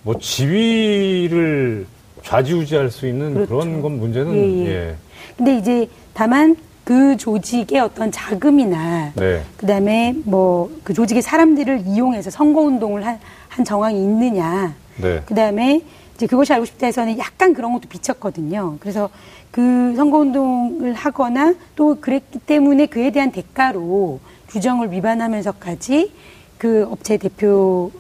[0.04, 1.86] 뭐 지위를
[2.24, 3.66] 좌지우지할 수 있는 그 그렇죠.
[3.68, 4.70] 런건 문제는 예, 예.
[4.70, 4.96] 예.
[5.38, 9.42] 근데 이제 다만 그 조직의 어떤 자금이나 네.
[9.58, 13.20] 그다음에 뭐 그 조직의 사람들을 이용해서 선거 운동을 한,
[13.50, 14.74] 한 정황이 있느냐.
[14.96, 15.22] 네.
[15.26, 15.82] 그다음에
[16.18, 18.78] 이제 그것이 알고 싶다에서는 약간 그런 것도 비쳤거든요.
[18.80, 19.10] 그래서
[19.52, 26.12] 그 선거 운동을 하거나 또 그랬기 때문에 그에 대한 대가로 규정을 위반하면서까지
[26.58, 27.92] 그 업체 대표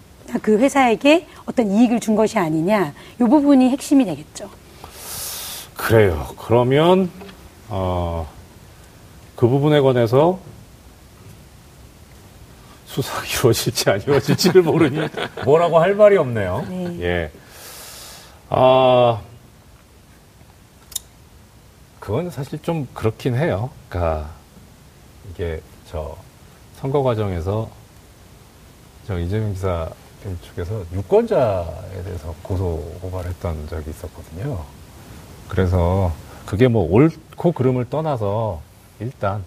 [0.42, 2.94] 그 회사에게 어떤 이익을 준 것이 아니냐.
[3.22, 4.50] 이 부분이 핵심이 되겠죠.
[5.76, 6.28] 그래요.
[6.40, 7.12] 그러면
[7.70, 8.28] 어,
[9.36, 10.40] 그 부분에 관해서
[12.88, 15.08] 수사가 이루어질지 안 이루어질지를 모르니
[15.46, 16.66] 뭐라고 할 말이 없네요.
[16.68, 16.98] 네.
[17.02, 17.32] 예.
[18.50, 19.22] 아,
[22.00, 23.70] 그건 사실 좀 그렇긴 해요.
[23.90, 24.30] 그러니까
[25.30, 26.16] 이게 저
[26.76, 27.70] 선거 과정에서
[29.06, 29.90] 저 이재명 지사
[30.42, 34.64] 쪽에서 유권자에 대해서 고소 고발했던 적이 있었거든요.
[35.50, 36.14] 그래서
[36.46, 38.62] 그게 뭐 옳고 그름을 떠나서
[39.00, 39.44] 일단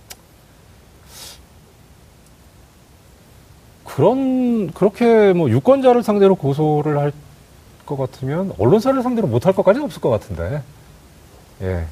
[3.84, 7.12] 그런 그렇게 뭐 유권자를 상대로 고소를 할
[7.90, 10.62] 것 같으면 언론사를 상대로 못할 것까지는 없을 것 같은데.
[11.62, 11.84] 예.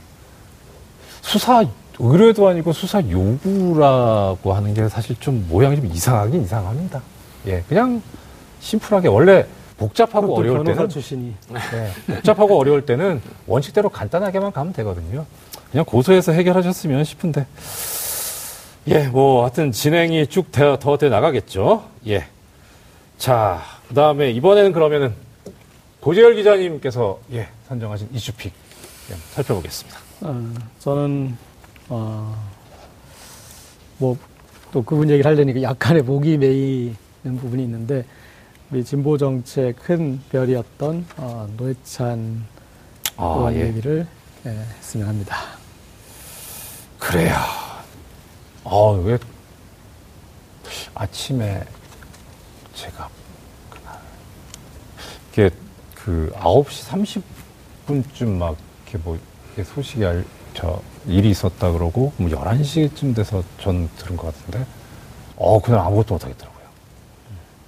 [1.21, 1.65] 수사
[1.99, 7.03] 의뢰도 아니고 수사 요구라고 하는 게 사실 좀 모양이 좀 이상하긴 이상합니다.
[7.49, 7.65] 예.
[7.69, 8.01] 그냥
[8.61, 9.47] 심플하게 원래
[9.77, 10.89] 복잡하고 또 어려울 때는.
[11.51, 15.27] 네, 복잡하고 어려울 때는 원칙대로 간단하게만 가면 되거든요.
[15.71, 17.47] 그냥 고소해서 해결하셨으면 싶은데.
[18.89, 21.85] 예, 뭐, 하여튼 진행이 쭉 더, 돼 나가겠죠.
[22.07, 22.27] 예.
[23.19, 25.13] 자, 그 다음에 이번에는 그러면은
[26.01, 28.53] 고재열 기자님께서 예, 선정하신 이슈픽
[29.11, 29.99] 예, 살펴보겠습니다.
[30.21, 31.37] 어, 저는
[31.89, 32.51] 어,
[33.99, 36.95] 뭐또 그분 얘기를 하려니까 약간의 목이 메이는
[37.41, 38.05] 부분이 있는데
[38.71, 42.45] 우리 진보 정치의 큰 별이었던 어, 노회찬
[43.17, 43.67] 아, 의원 예.
[43.67, 44.07] 얘기를
[44.47, 45.37] 예, 했으면 합니다.
[46.99, 47.35] 그래요.
[48.65, 49.19] 아, 왜
[50.95, 51.65] 아침에
[52.75, 53.09] 제가
[53.71, 53.99] 그날
[55.33, 55.51] 이게
[56.09, 57.23] 그 9시
[57.87, 58.57] 30분쯤 막
[58.87, 64.35] 이렇게 뭐 이렇게 소식이 알, 저 일이 있었다 그러고 뭐 11시쯤 돼서 전 들은 것
[64.35, 64.65] 같은데
[65.37, 66.65] 어, 그날 아무것도 못 하겠더라고요.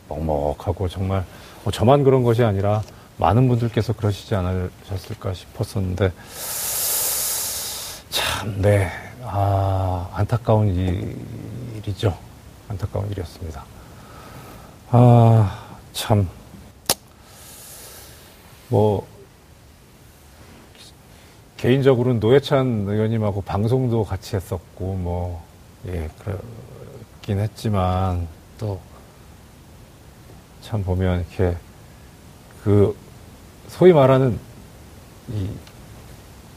[0.08, 1.26] 먹먹하고 정말
[1.64, 2.82] 뭐 저만 그런 것이 아니라
[3.18, 6.10] 많은 분들께서 그러시지 않으셨을까 싶었었는데
[8.08, 8.90] 참, 네.
[9.22, 10.74] 아, 안타까운
[11.76, 12.16] 일이죠.
[12.68, 13.62] 안타까운 일이었습니다.
[14.92, 16.39] 아, 참.
[18.70, 19.04] 뭐,
[21.56, 25.42] 개인적으로는 노회찬 의원님하고 방송도 같이 했었고, 뭐,
[25.88, 28.80] 예, 그렇긴 했지만, 또,
[30.62, 31.56] 참 보면, 이렇게,
[32.62, 32.96] 그,
[33.68, 34.38] 소위 말하는,
[35.32, 35.48] 이,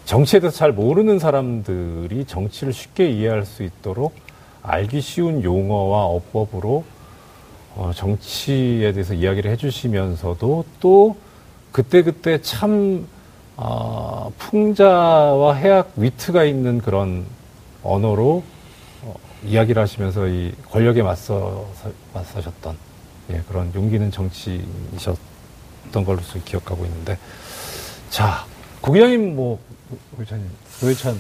[0.06, 4.14] 정치에 대해서 잘 모르는 사람들이 정치를 쉽게 이해할 수 있도록
[4.62, 6.84] 알기 쉬운 용어와 어법으로
[7.76, 11.16] 어, 정치에 대해서 이야기를 해주시면서도 또
[11.74, 13.06] 그때그때 참
[13.58, 17.26] 어, 풍자와 해악 위트가 있는 그런
[17.84, 18.44] 언어로
[19.02, 21.68] 어, 이야기를 하시면서 이 권력에 맞서
[22.14, 22.78] 맞서셨던
[23.32, 25.16] 예, 그런 용기 있는 정치이셨던
[26.06, 27.18] 걸로서 기억하고 있는데
[28.10, 28.46] 자
[28.82, 29.60] 고기장님 뭐
[30.16, 30.42] 노회찬
[30.82, 31.20] 노회찬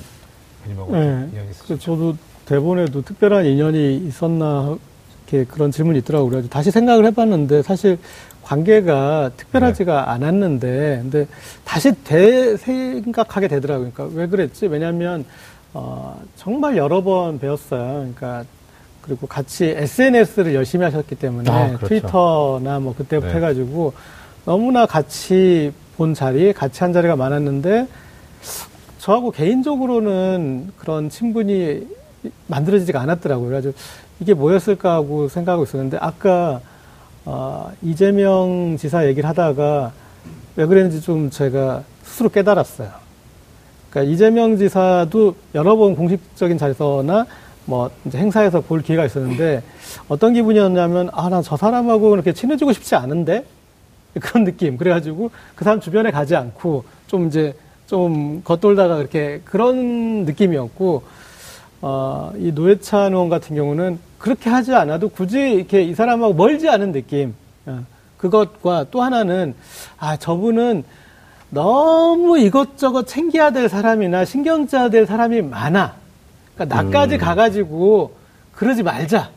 [0.65, 1.29] 의원님하고 네.
[1.33, 1.79] 이야기 있으시죠?
[1.79, 4.77] 저도 대본에도 특별한 인연이 있었나
[5.27, 6.29] 이렇게 그런 질문이 있더라고요.
[6.29, 7.97] 그래서 다시 생각을 해봤는데 사실
[8.43, 11.27] 관계가 특별하지가 않았는데 근데
[11.63, 13.91] 다시 대생각하게 되더라고요.
[13.93, 14.67] 그러니까 왜 그랬지?
[14.67, 15.25] 왜냐하면
[15.73, 17.93] 어, 정말 여러 번 배웠어요.
[18.13, 18.43] 그러니까
[19.01, 21.87] 그리고 같이 SNS를 열심히 하셨기 때문에 아, 그렇죠.
[21.87, 23.35] 트위터나 뭐 그때부터 네.
[23.35, 23.93] 해가지고
[24.45, 27.87] 너무나 같이 본 자리, 같이 한 자리가 많았는데
[28.99, 31.87] 저하고 개인적으로는 그런 친분이
[32.47, 33.47] 만들어지지가 않았더라고요.
[33.47, 33.73] 그래가지고
[34.21, 36.61] 이게 뭐였을까 하고 생각하고 있었는데 아까
[37.25, 39.91] 어, 이재명 지사 얘기를 하다가
[40.55, 42.89] 왜 그랬는지 좀 제가 스스로 깨달았어요.
[43.89, 47.25] 그러니까 이재명 지사도 여러 번 공식적인 자리에서나
[47.65, 49.63] 뭐 이제 행사에서 볼 기회가 있었는데
[50.09, 53.45] 어떤 기분이었냐면 아 나 저 사람하고 그렇게 친해지고 싶지 않은데
[54.19, 54.77] 그런 느낌.
[54.77, 57.53] 그래가지고 그 사람 주변에 가지 않고 좀 이제
[57.87, 61.03] 좀 겉돌다가 그렇게 그런 느낌이었고
[61.81, 66.93] 어, 이 노회찬 의원 같은 경우는 그렇게 하지 않아도 굳이 이렇게 이 사람하고 멀지 않은
[66.93, 67.35] 느낌.
[67.65, 67.83] 어,
[68.15, 69.53] 그것과 또 하나는
[69.99, 70.85] 아 저분은
[71.49, 75.95] 너무 이것저것 챙겨야 될 사람이나 신경 써야 될 사람이 많아.
[76.55, 78.15] 그러니까 나까지 가가지고
[78.53, 79.29] 그러지 말자.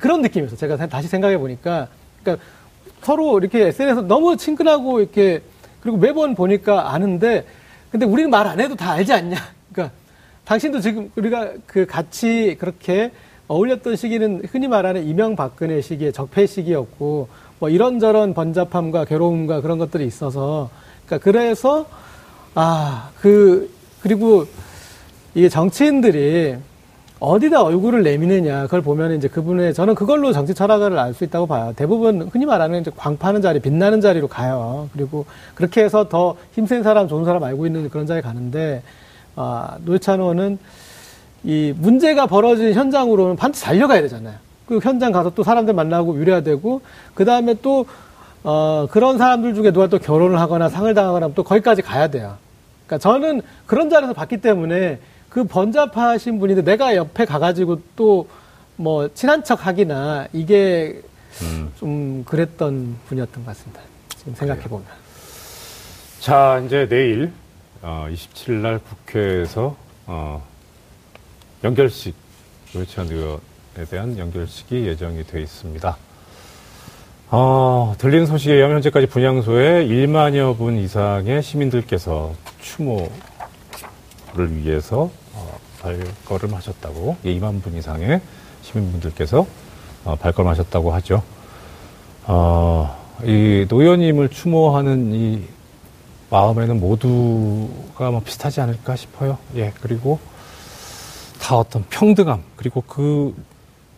[0.00, 0.56] 그런 느낌이었어.
[0.56, 1.86] 제가 다시 생각해 보니까.
[2.20, 2.44] 그러니까
[3.02, 5.42] 서로 이렇게 SNS에서 너무 친근하고 이렇게
[5.80, 7.46] 그리고 매번 보니까 아는데
[7.92, 9.36] 근데 우리는 말 안 해도 다 알지 않냐.
[9.72, 9.94] 그러니까
[10.44, 13.12] 당신도 지금 우리가 그 같이 그렇게
[13.48, 17.28] 어울렸던 시기는 흔히 말하는 이명박근혜 시기의 적폐 시기였고
[17.58, 20.70] 뭐 이런저런 번잡함과 괴로움과 그런 것들이 있어서
[21.06, 21.86] 그러니까 그래서
[22.54, 23.70] 아 그
[24.00, 24.44] 그리고
[25.34, 26.56] 이게 정치인들이
[27.20, 31.72] 어디다 얼굴을 내미느냐 그걸 보면 이제 그분의 저는 그걸로 정치 철학을 알 수 있다고 봐요.
[31.74, 34.90] 대부분 흔히 말하는 이제 광파는 자리, 빛나는 자리로 가요.
[34.92, 35.24] 그리고
[35.54, 38.82] 그렇게 해서 더 힘센 사람, 좋은 사람 알고 있는 그런 자리에 가는데
[39.36, 40.58] 아, 노회찬 의원은
[41.44, 44.36] 이 문제가 벌어진 현장으로는 반드시 달려가야 되잖아요.
[44.66, 46.80] 그 현장 가서 또 사람들 만나고 위로해야 되고
[47.14, 47.86] 그 다음에 또
[48.42, 52.36] 어, 그런 사람들 중에 누가 또 결혼을 하거나 상을 당하거나 또 거기까지 가야 돼요.
[52.86, 58.26] 그러니까 저는 그런 자리에서 봤기 때문에 그 번잡하신 분인데 내가 옆에 가가지고 또
[58.76, 61.00] 뭐 친한 척 하기나 이게
[61.42, 61.72] 음.
[61.78, 63.80] 좀 그랬던 분이었던 것 같습니다.
[64.16, 64.86] 지금 생각해 보면.
[66.20, 67.32] 자, 이제 내일
[67.82, 69.76] 어, 27일 날 국회에서
[70.06, 70.42] 어,
[71.64, 72.14] 연결식
[72.74, 75.96] 의원에 대한 연결식이 예정이 돼 있습니다.
[77.30, 83.08] 어, 들리는 소식에 의하면 현재까지 분향소에 1만여 분 이상의 시민들께서 추모를
[84.56, 88.20] 위해서 어, 발걸음 하셨다고 예, 2만 분 이상의
[88.60, 89.46] 시민분들께서
[90.04, 91.22] 어, 발걸음 하셨다고 하죠.
[92.26, 92.94] 어,
[93.24, 95.42] 이 노연님을 추모하는 이
[96.28, 99.38] 마음에는 모두가 뭐 비슷하지 않을까 싶어요.
[99.56, 100.18] 예, 그리고
[101.44, 103.34] 다 어떤 평등함, 그리고 그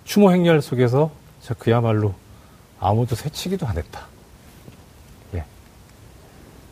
[0.02, 2.12] 추모 행렬 속에서 진짜 그야말로
[2.80, 4.04] 아무도 새치기도 안 했다.
[5.34, 5.44] 예.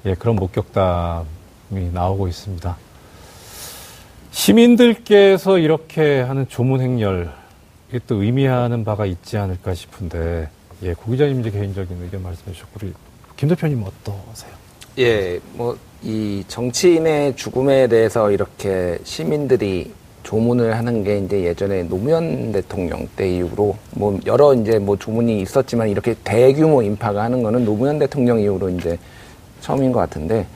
[0.05, 2.77] 예, 그런 목격담이 나오고 있습니다.
[4.33, 7.33] 시민들께서 이렇게 하는 조문 행렬,
[7.89, 10.51] 이게 또 의미하는 바가 있지 않을까 싶은데,
[10.83, 12.93] 예, 고 기자님 이제 개인적인 의견 말씀해 주셨고, 우리
[13.37, 14.51] 김 대표님 어떠세요?
[14.99, 19.95] 예, 뭐, 이 정치인의 죽음에 대해서 이렇게 시민들이
[20.25, 25.89] 조문을 하는 게 이제 예전에 노무현 대통령 때 이후로 뭐 여러 이제 뭐 조문이 있었지만
[25.89, 28.99] 이렇게 대규모 인파가 하는 거는 노무현 대통령 이후로 이제
[29.61, 30.47] 처음인 것 같은데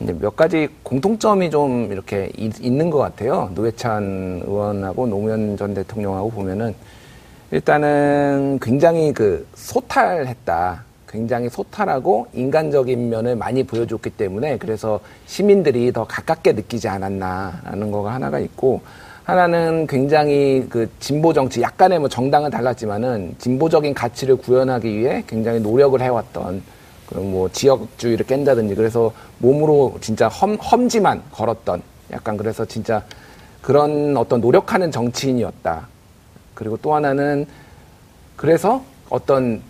[0.00, 3.50] 이제 몇 가지 공통점이 좀 이렇게 있, 있는 것 같아요.
[3.54, 6.74] 노회찬 의원하고 노무현 전 대통령하고 보면은
[7.50, 10.84] 일단은 굉장히 그 소탈했다.
[11.08, 18.38] 굉장히 소탈하고 인간적인 면을 많이 보여줬기 때문에 그래서 시민들이 더 가깝게 느끼지 않았나라는 거가 하나가
[18.40, 18.82] 있고
[19.26, 26.00] 하나는 굉장히 그 진보 정치 약간의 뭐 정당은 달랐지만은 진보적인 가치를 구현하기 위해 굉장히 노력을
[26.00, 26.62] 해왔던
[27.08, 33.02] 그런 뭐 지역주의를 깬다든지 그래서 몸으로 진짜 험, 험지만 걸었던 약간 그래서 진짜
[33.62, 35.88] 그런 어떤 노력하는 정치인이었다.
[36.54, 37.46] 그리고 또 하나는
[38.36, 39.60] 그래서 어떤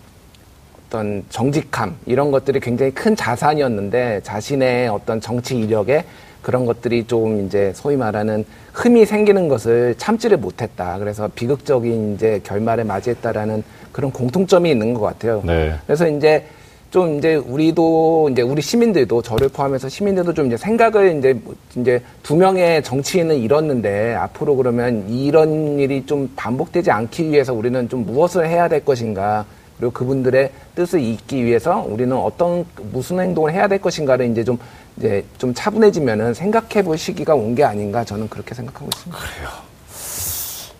[0.87, 6.05] 어떤 정직함 이런 것들이 굉장히 큰 자산이었는데 자신의 어떤 정치 이력에
[6.41, 10.97] 그런 것들이 좀 이제 소위 말하는 흠이 생기는 것을 참지를 못했다.
[10.97, 15.41] 그래서 비극적인 이제 결말을 맞이했다라는 그런 공통점이 있는 것 같아요.
[15.45, 15.73] 네.
[15.85, 16.45] 그래서 이제
[16.89, 22.01] 좀 이제 우리도 이제 우리 시민들도 저를 포함해서 시민들도 좀 이제 생각을 이제 뭐 이제
[22.23, 28.47] 두 명의 정치인을 잃었는데 앞으로 그러면 이런 일이 좀 반복되지 않기 위해서 우리는 좀 무엇을
[28.47, 29.45] 해야 될 것인가
[29.77, 34.57] 그리고 그분들의 뜻을 잇기 위해서 우리는 어떤 무슨 행동을 해야 될 것인가를 이제 좀
[34.97, 39.17] 이제 좀 차분해지면은 생각해 볼 시기가 온 게 아닌가 저는 그렇게 생각하고 있습니다.
[39.17, 39.49] 그래요.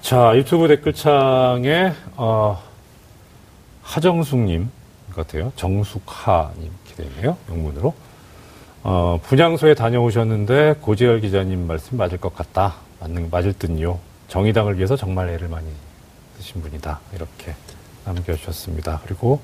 [0.02, 2.62] 자, 유튜브 댓글창에, 어,
[3.84, 4.70] 하정숙님
[5.16, 5.52] 같아요.
[5.56, 7.38] 정숙하님 되네요.
[7.50, 7.94] 영문으로.
[8.84, 12.76] 어, 분향소에 다녀오셨는데 고재열 기자님 말씀 맞을 것 같다.
[13.00, 14.00] 맞는, 맞을 듯요.
[14.30, 15.68] 정의당을 위해서 정말 애를 많이
[16.40, 17.00] 쓰신 분이다.
[17.14, 17.54] 이렇게
[18.08, 19.02] 남겨주셨습니다.
[19.06, 19.40] 그리고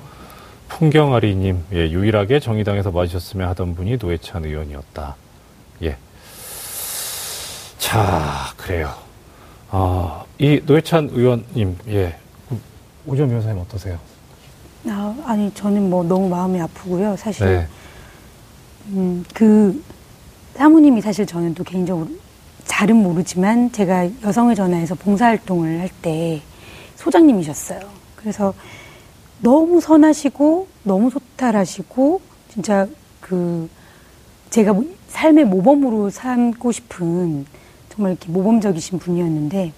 [0.69, 5.15] 풍경아리님, 예, 유일하게 정의당에서 맞으셨으면 하던 분이 노회찬 의원이었다.
[5.83, 5.97] 예.
[7.77, 8.93] 자, 그래요.
[9.69, 12.15] 아, 이 노회찬 의원님, 예.
[13.05, 13.99] 오전 변호사님 어떠세요?
[14.87, 17.15] 아, 아니 저는 뭐 너무 마음이 아프고요.
[17.17, 17.67] 사실 네.
[18.87, 19.83] 음, 그
[20.55, 22.07] 사모님이 사실 저는 또 개인적으로
[22.65, 26.41] 잘은 모르지만 제가 여성을 전화해서 봉사활동을 할 때
[26.95, 27.79] 소장님이셨어요.
[28.23, 28.53] 그래서
[29.41, 32.87] 너무 선하시고 너무 소탈하시고 진짜
[33.19, 33.69] 그
[34.49, 37.45] 제가 뭐 삶의 모범으로 삼고 싶은
[37.89, 39.73] 정말 이렇게 모범적이신 분이었는데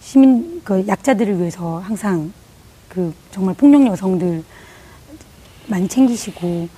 [0.00, 2.32] 시민 그 약자들을 위해서 항상
[2.88, 4.44] 그 정말 폭력 여성들
[5.66, 6.68] 많이 챙기시고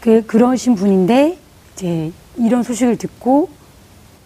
[0.00, 1.38] 그 그러신 분인데
[1.74, 3.48] 이제 이런 소식을 듣고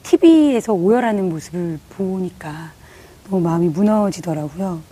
[0.03, 2.73] TV에서 오열하는 모습을 보니까
[3.29, 4.83] 너무 마음이 무너지더라고요.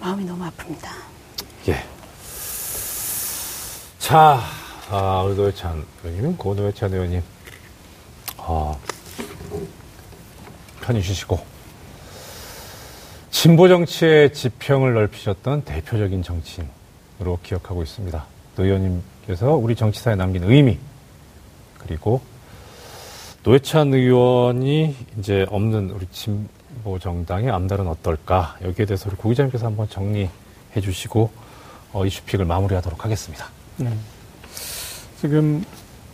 [0.00, 0.88] 마음이 너무 아픕니다.
[1.68, 1.84] 예.
[3.98, 4.40] 자,
[4.90, 7.22] 아, 우리 노회찬 의원님, 고 노회찬 의원님,
[8.38, 8.80] 어,
[10.80, 11.44] 편히 쉬시고,
[13.30, 18.24] 진보 정치의 지평을 넓히셨던 대표적인 정치인으로 기억하고 있습니다.
[18.56, 20.78] 노 의원님께서 우리 정치사에 남긴 의미,
[21.78, 22.22] 그리고
[23.42, 26.48] 노회찬 의원이 이제 없는 우리 진
[26.86, 30.30] 보 정당의 앞날은 어떨까 여기에 대해서 우리 고 기자님께서 한번 정리해
[30.80, 31.30] 주시고
[31.92, 33.46] 어, 이슈픽을 마무리하도록 하겠습니다.
[33.78, 33.90] 네.
[35.20, 35.64] 지금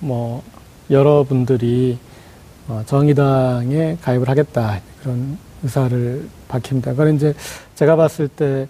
[0.01, 0.43] 뭐
[0.89, 1.99] 여러분들이
[2.69, 6.93] 어, 정의당에 가입을 하겠다 그런 의사를 밝힙니다.
[6.93, 7.35] 그건 이제
[7.75, 8.67] 제가 봤을 때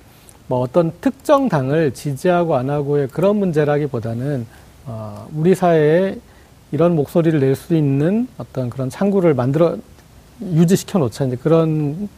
[0.48, 4.46] 뭐 어떤 특정 당을 지지하고 안 하고의 그런 문제라기보다는
[4.84, 6.18] 어, 우리 사회에
[6.72, 9.78] 이런 목소리를 낼 수 있는 어떤 그런 창구를 만들어
[10.54, 12.08] 유지시켜 놓자 이제 그런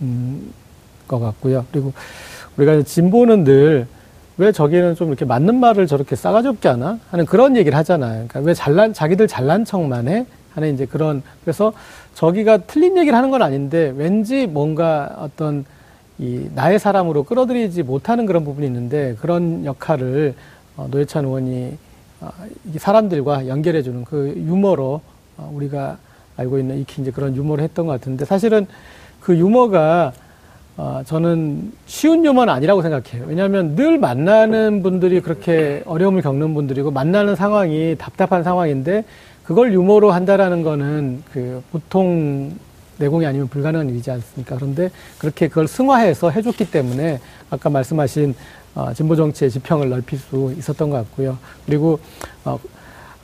[0.00, 0.52] 음,
[1.08, 1.66] 것 같고요.
[1.72, 1.92] 그리고
[2.56, 3.86] 우리가 이제 진보는 늘
[4.38, 8.26] 왜 저기는 좀 이렇게 맞는 말을 저렇게 싸가지 없게 하나 하는 그런 얘기를 하잖아요.
[8.28, 11.72] 그러니까 왜 잘난 자기들 잘난 척만 해 하는 이제 그런 그래서
[12.14, 15.64] 저기가 틀린 얘기를 하는 건 아닌데 왠지 뭔가 어떤
[16.18, 20.34] 이 나의 사람으로 끌어들이지 못하는 그런 부분이 있는데 그런 역할을
[20.76, 21.76] 어, 노회찬 의원이
[22.20, 22.30] 어,
[22.74, 25.00] 이 사람들과 연결해주는 그 유머로
[25.36, 25.98] 어, 우리가
[26.36, 28.66] 알고 있는 익히 이제 그런 유머를 했던 것 같은데 사실은
[29.20, 30.12] 그 유머가
[30.76, 33.26] 어, 저는 쉬운 유머는 아니라고 생각해요.
[33.28, 39.04] 왜냐하면 늘 만나는 분들이 그렇게 어려움을 겪는 분들이고 만나는 상황이 답답한 상황인데
[39.44, 42.52] 그걸 유머로 한다라는 거는 그 보통
[42.98, 44.56] 내공이 아니면 불가능한 일이지 않습니까?
[44.56, 47.20] 그런데 그렇게 그걸 승화해서 해줬기 때문에
[47.50, 48.34] 아까 말씀하신
[48.74, 51.36] 어, 진보 정치의 지평을 넓힐 수 있었던 것 같고요.
[51.66, 51.98] 그리고
[52.44, 52.58] 어,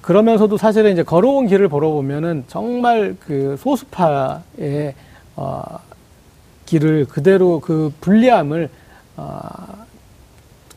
[0.08, 4.94] 그러면서도 사실은 이제 걸어온 길을 보러 보면은 정말 그 소수파의
[5.36, 5.62] 어,
[6.64, 8.70] 길을 그대로 그 불리함을
[9.18, 9.38] 어,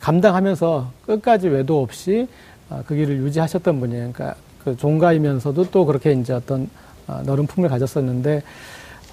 [0.01, 2.27] 감당하면서 끝까지 외도 없이
[2.69, 4.11] 어, 그 길을 유지하셨던 분이에요.
[4.11, 6.69] 그러니까 그 종가이면서도 또 그렇게 이제 어떤
[7.07, 8.43] 어, 너른 품을 가졌었는데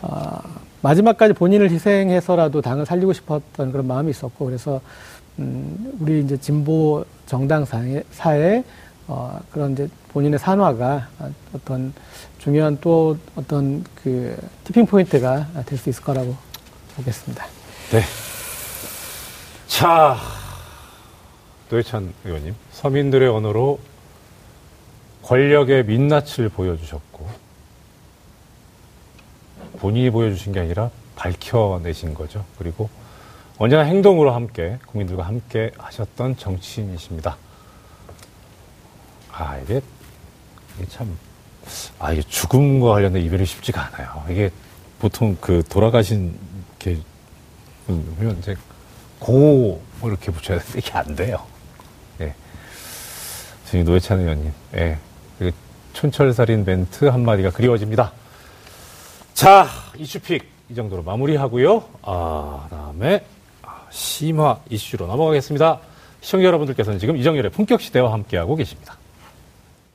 [0.02, 0.40] 어,
[0.82, 4.80] 마지막까지 본인을 희생해서라도 당을 살리고 싶었던 그런 마음이 있었고 그래서
[5.38, 8.64] 음, 우리 이제 진보 정당 사회, 사회
[9.08, 11.08] 어, 그런 이제 본인의 산화가
[11.54, 11.92] 어떤
[12.38, 16.36] 중요한 또 어떤 그 티핑 포인트가 될 수 있을 거라고
[16.94, 17.46] 보겠습니다.
[17.90, 18.02] 네.
[19.66, 20.16] 자,
[21.70, 23.78] 노회찬 의원님, 서민들의 언어로
[25.22, 27.26] 권력의 민낯을 보여주셨고,
[29.78, 32.44] 본인이 보여주신 게 아니라 밝혀내신 거죠.
[32.58, 32.88] 그리고
[33.58, 37.36] 언제나 행동으로 함께, 국민들과 함께 하셨던 정치인이십니다.
[39.38, 39.80] 아, 이게,
[40.76, 41.16] 이게 참,
[42.00, 44.24] 아, 이게 죽음과 관련된 이별이 쉽지가 않아요.
[44.28, 44.50] 이게
[44.98, 46.36] 보통 그 돌아가신
[46.80, 47.00] 이렇게
[48.40, 48.56] 이제
[49.20, 51.46] 고 이렇게 붙여야 되는데 이게 안 돼요.
[52.20, 52.34] 예.
[53.64, 54.98] 지금 노회찬 의원님, 예.
[55.38, 55.52] 그
[55.92, 58.12] 촌철살인 멘트 한마디가 그리워집니다.
[59.34, 61.84] 자, 이슈픽 이 정도로 마무리하고요.
[62.02, 63.24] 아, 다음에
[63.90, 65.78] 심화 이슈로 넘어가겠습니다.
[66.20, 68.97] 시청자 여러분들께서는 지금 이정열의 품격 시대와 함께하고 계십니다.